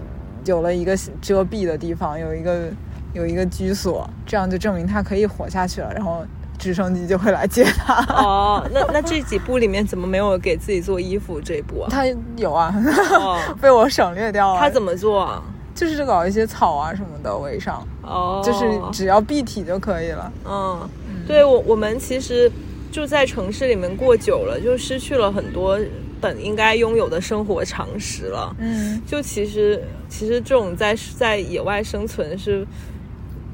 [0.45, 2.71] 有了一个遮蔽的地方，有一个。
[3.17, 6.25] 有一个居所，这样就证明他可以活下去了，然后
[6.59, 8.05] 直升机就会来接他。
[8.15, 11.89] 哦，那那这几部里面怎么没有给自己做衣服这一部啊？
[11.91, 12.05] 他
[12.37, 12.75] 有啊，
[13.61, 14.61] 被我省略掉了。
[14.61, 15.43] 他怎么做啊？
[15.75, 17.87] 就是搞一些草啊什么的围上。
[18.03, 20.33] 哦，就是只要蔽体就可以了。
[20.45, 20.89] 嗯，
[21.27, 22.53] 对我我们其实
[22.93, 25.79] 就在城市里面过久了，就失去了很多。
[26.19, 32.67] 本应该拥有的生活常识了，嗯，就其实其实这种在在野外生存是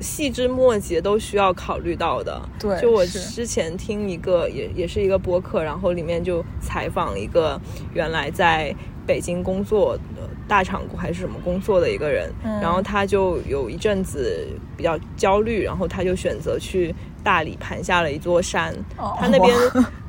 [0.02, 2.42] 细枝末节都需要考虑到的。
[2.58, 7.58] 对，就我之前听一个也也是一个播客，然后里面就采访一个
[7.94, 8.74] 原来在
[9.06, 12.30] 北京工作的大厂还是什么工作的一个人，
[12.60, 16.94] 然后他就有一阵子比较焦虑，然后他就选择去。
[17.24, 19.56] 大理盘下了一座山，他那边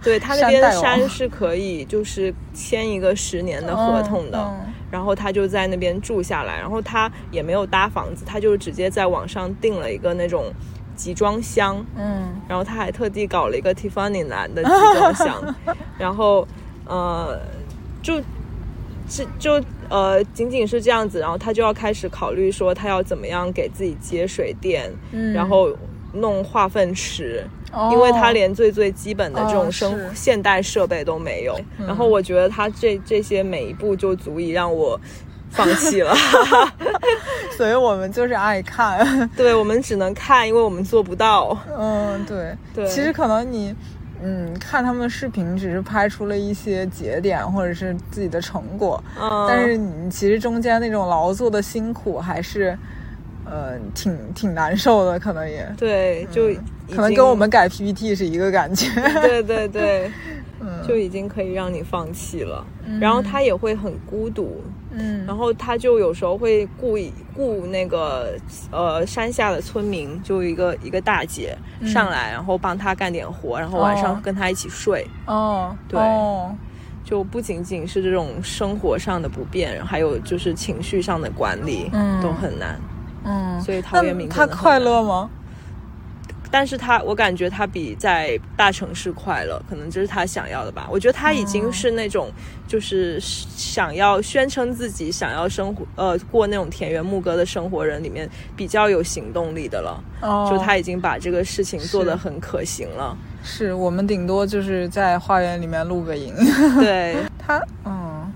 [0.02, 4.52] 对他那边山是可以就是签一个十年的合同的，
[4.94, 10.54] 然后他就在那边住下来，然后他也没有搭房子，他就直接在网上订了一个那种
[10.96, 15.56] 集装箱，嗯，然后他还特地搞了一个 Tiffany 蓝的集装箱，
[15.98, 16.48] 然后
[16.86, 17.40] 呃
[18.04, 18.22] 就
[19.10, 25.76] 就就呃仅仅是这样子，然后他就要开始考虑说他要怎么样给自己接水电，嗯然后。
[26.16, 27.44] 弄化粪池，
[27.92, 31.60] 因为他连最最基本的这种生现代设备都没有。
[31.86, 35.00] 然后我觉得他这这些每一步就足以让我
[35.50, 36.14] 放弃了。
[37.58, 41.58] 所以我们就是爱看，对我们只能看，因为我们做不到。
[41.78, 42.88] 嗯，对对。
[42.88, 43.76] 其实可能你
[44.22, 49.04] 嗯看他们的视频，只是拍出了一些节点或者是自己的成果，
[49.48, 52.78] 但是你其实中间那种劳作的辛苦还是。
[53.54, 55.72] 呃，挺挺难受的，可能也。
[55.78, 56.48] 对，就
[56.90, 58.90] 可能跟我们改 PPT 是一个感觉。
[59.22, 60.12] 对对对，
[60.60, 62.66] 嗯，就已经可以让你放弃了。
[63.00, 66.98] 然后他也会很孤独，嗯，然后他就有时候会雇
[67.36, 68.34] 雇那个
[68.72, 75.06] 呃山下的村民，就一个一个大姐上来，然后帮他干点活，然后晚上跟他一起睡。
[75.28, 76.02] 哦，对，
[77.06, 82.80] 就不仅仅是这种生活上的不便，还有就是情绪上的管理，嗯，都很难。
[83.24, 85.30] 嗯，所以陶渊明他快乐吗？
[86.52, 90.88] 但是他，我感觉他比在大城市快乐，可能这是他想要的吧。
[90.92, 92.30] 我觉得他已经是那种，
[92.68, 100.04] 就是想要宣称自己想要生活，呃，过那种田园牧歌的生活人里面比较有行动力的了。
[100.22, 103.18] 哦，就他已经把这个事情做得很可行了。
[103.44, 106.36] 是我们顶多就是在花园里面露个营。
[106.80, 108.32] 对 他，嗯，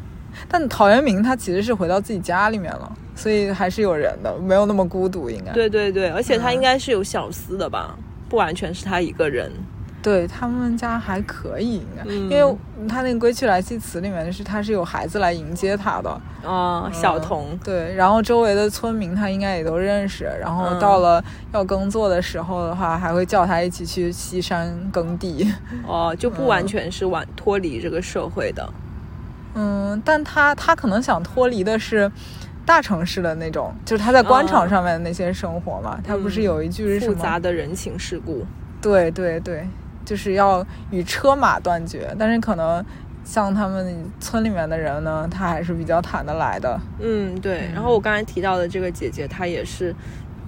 [0.50, 5.52] 但陶渊明他其实是回到自己家里面了，所以还是有人的，没有那么孤独，应该。
[5.52, 7.98] 对对对，而且他应该是有小厮的吧。
[8.30, 9.50] 不完全是他一个人，
[10.04, 12.58] 对他们家还可以，应该，因为
[12.90, 16.22] 他那个《归去来兮辞》里面是他是有孩子来迎接他的。
[16.46, 17.58] 啊，小童。
[17.64, 25.50] 对，然后周围的村民他应该也都认识，然后到了要耕作的时候的话，还会叫他一起去西山耕地。
[25.88, 28.70] 哦，就不完全是完脱离这个社会的，
[29.56, 32.12] 嗯，但他他可能想脱离的是。
[32.68, 36.00] 大城市的那种，就是他在官场上面的那些生活嘛。
[36.06, 37.16] 他不是有一句是什么？
[37.16, 38.46] 复杂的人情世故。
[38.80, 39.66] 对对对，
[40.04, 42.14] 就是要与车马断绝。
[42.20, 42.86] 但是可能
[43.24, 46.80] 像他们村里面的人呢，他还是比较谈得来的。
[47.00, 47.70] 嗯，对。
[47.74, 49.96] 然后我刚才提到的这个姐姐，她也是。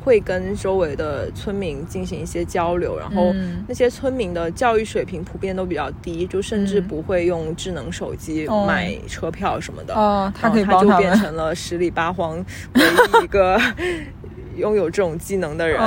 [0.04, 3.34] 会跟周围的村民进行一些交流，然后
[3.68, 9.94] 那些村民的教育水平普遍都比较低，就甚至不会用智能手机买车票什么的。
[9.94, 12.44] 哦，他可以他就变成了十里八荒
[12.74, 13.60] 唯一一个
[14.56, 15.80] 拥有这种技能的人。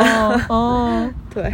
[0.48, 1.52] 哦， 对。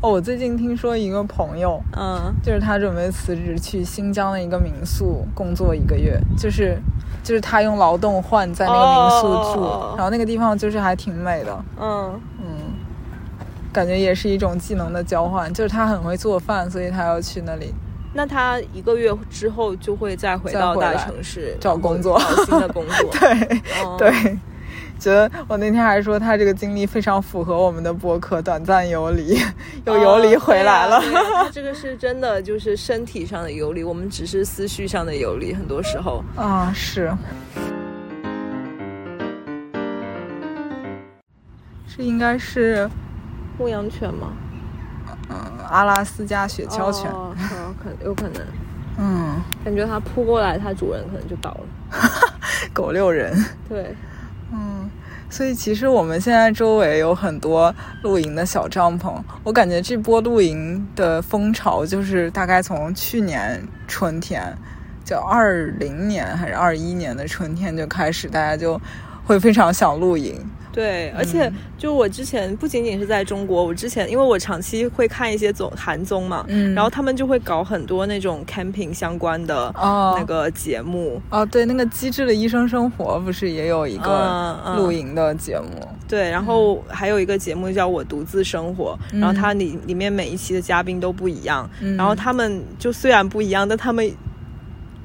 [0.00, 6.78] 哦，哦，我最近听说一个朋友，嗯，就是他准备辞职去新疆的一个民宿工作一个月，就是。
[7.20, 11.64] 就是他用劳动换在那个民宿住，然后那个地方就是还挺美的。
[11.78, 12.46] 嗯嗯，
[13.70, 15.52] 感觉也是一种技能的交换。
[15.52, 17.74] 就是他很会做饭，所以他要去那里。
[18.14, 23.10] 那他一个月之后就会再回到大城市找工作，找新的工作。
[23.20, 24.38] 对对。
[24.98, 29.38] 觉得我那天还说他这个经历非常符合我们的博客，短暂游离，
[29.86, 31.00] 又游离回来了。
[31.00, 37.12] 他这个是真的，就是身体上的游离，我们只是思绪上的游离，很多时候啊是。
[41.96, 42.88] 这应该是
[43.58, 44.32] 牧羊犬吗？
[45.30, 45.36] 嗯，
[45.68, 47.10] 阿拉斯加雪橇犬。
[47.10, 47.34] 哦，
[47.82, 48.42] 可有可能。
[48.98, 51.60] 嗯，感觉它扑过来，它主人可能就倒了。
[52.72, 53.32] 狗遛人。
[53.68, 53.94] 对。
[55.30, 59.14] 所以其实我们现在周围有很多露营的小帐篷。
[59.44, 64.56] 我感觉这波露营的风潮就是大概从去年春天，
[65.04, 68.80] 就二零年还是二一年的春天就开始，大家就
[69.24, 70.34] 会非常想露营。
[70.78, 79.74] 对，而且就我之前不仅仅是在中国，我之前因为我长期会看一些综韩综嘛，嗯，然后他们就会搞很多那种 camping 相关的
[80.16, 81.20] 那个节目。
[81.30, 85.84] 哦，对，那个机智的医生生活不是也有一个露营的节目？
[86.06, 94.08] 对，然后还有一个节目叫我独自生活，然后它里里面每一期的嘉宾都不一样，然后他们就虽然不一样，但他们。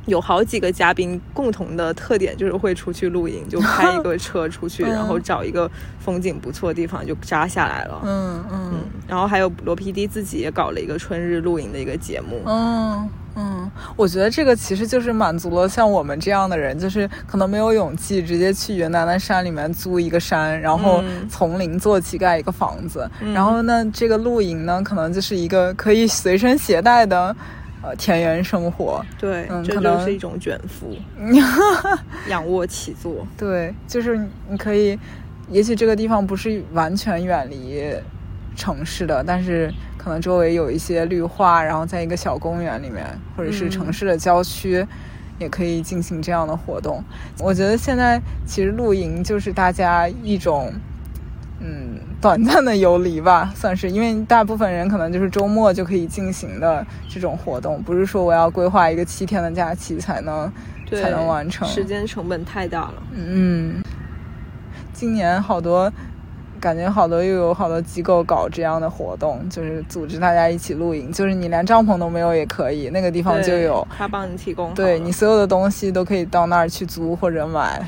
[0.05, 8.01] 有好几个嘉宾共同的特点就是会出去露营，就开一个车出去， 然后找一个风景不错的地方就扎下来了。
[8.03, 8.71] 嗯嗯。
[9.07, 12.41] 然后还有罗 PD 自己也搞了一个春日露营的一个节目。
[12.45, 23.09] 嗯嗯，我觉得这个其实就是满足了像我们这样的人，就是可能没有勇气直接去云南的山里面租一个山，然后从零做起盖一个房子。
[23.33, 27.35] 然后呢，这个露营呢，可能就是一个可以随身携带的。
[27.83, 30.95] 呃，田园生活，对，嗯，这就是一种卷福，
[32.29, 34.17] 仰卧起坐，对，就是
[34.49, 34.97] 你可以，
[35.49, 37.93] 也许这个地方不是完全远离
[38.55, 43.05] 城市的，但是可能周围有一些绿化，然后在一个小公园里面，
[43.35, 44.87] 或者是城市的郊区，
[45.37, 47.03] 也可以进行这样的活动。
[47.39, 50.71] 我觉得现在其实露营就是大家一种。
[51.65, 60.49] 嗯，短暂的游离吧，算是，因为大部分人可能就是周末就可以进行的这种活动，不是说我要规划一个七天的假期才能
[60.89, 62.93] 才能完成，时间成本太大了。
[63.13, 63.83] 嗯，
[64.93, 65.91] 今年好多，
[66.61, 77.85] 感觉好多又有好多机构搞这样的活动，就是组织大家一起露营，就是你连帐篷都没有也可以，那个地方就有，他帮你提供，对你所有的东西都可以到那儿去租或者买。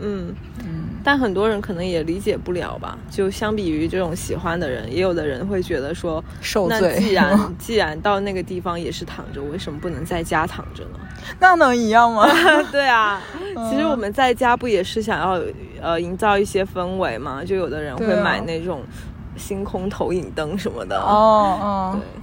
[0.00, 0.34] 嗯
[0.64, 0.84] 嗯。
[1.04, 2.98] 但很多人可能也理解不了吧？
[3.10, 6.78] 就相比于这种喜欢的人，也有的人会觉得说，受罪。
[6.80, 10.98] 那既然 既然到那个地方也是躺着，为什么不能在家躺着呢？
[11.40, 12.26] 那能一样吗？
[12.70, 13.22] 对啊，
[13.70, 15.40] 其实我们在家不也是想要
[15.80, 17.42] 呃营造一些氛围吗？
[17.44, 18.82] 就有的人会买那种
[19.36, 20.98] 星空投影灯什么的。
[20.98, 22.22] 哦哦，对。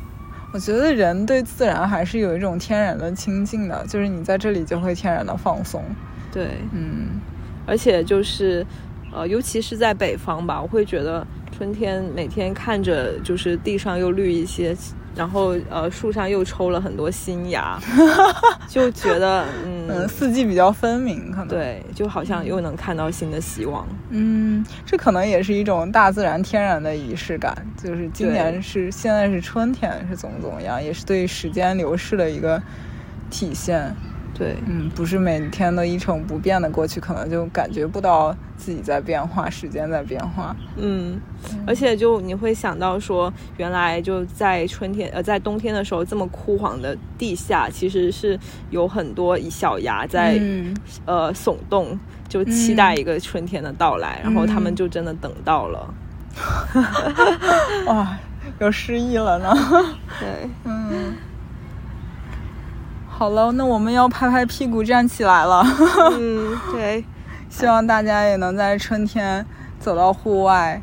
[0.53, 5.83] 我觉得人对自然还是有一种天然的亲近的，就是你在这里就会天然的放松。
[6.31, 7.19] 对，嗯，
[7.65, 8.65] 而且就是，
[9.11, 14.75] 呃，尤其是在北方吧，我会觉得春天每天看着就是地上又绿一些。
[15.17, 17.79] 然后，呃，树上又抽了很多新芽，
[18.67, 23.87] 就觉得，嗯，四季比较分明，可能对，就好像又能看到新的希望。
[24.09, 32.61] 嗯，这可能也是一种大自然天然的仪式感，就是今年是现在是春天，是怎么怎么样，也是对时间流逝的一个
[33.29, 33.95] 体现。
[34.37, 40.53] 对，嗯，不是每天都一成不变的过去，可能就感觉不到自己在变化，时间在变化。
[40.75, 41.17] 嗯，
[41.65, 48.37] 而且就你会想到说，原来就在春天，呃，在冬天的时候，这么枯黄的地下，其实是
[48.71, 50.37] 有很多小芽在，
[51.05, 55.93] 呃，耸动，就期待一个春天的到来，然后他们就真的等到了。
[57.87, 58.17] 哇，
[58.59, 59.55] 有诗意了呢。
[60.19, 61.13] 对，嗯。
[63.17, 65.65] 好了，那我们要拍拍屁股站起来了。
[66.19, 67.03] 嗯，对，
[67.49, 69.45] 希望大家也能在春天
[69.79, 70.81] 走到户外，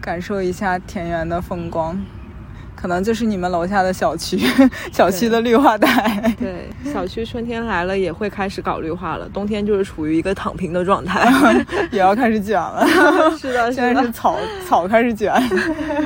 [0.00, 2.02] 感受一下田园的风光。
[2.74, 4.40] 可能就是你们楼下的小区，
[4.90, 6.34] 小区的绿化带。
[6.40, 11.30] 对，小区春天来了也会开始搞绿化了，冬天就是处于一个躺平的状态，
[11.92, 12.84] 也要开始卷了。
[13.36, 15.30] 是的，现在是草草开始卷，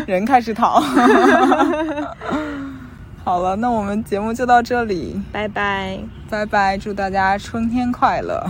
[0.08, 0.82] 人开始躺。
[3.26, 5.98] 好了，那我们节目就到这里，拜拜，
[6.30, 8.48] 拜拜，祝大家春天快乐。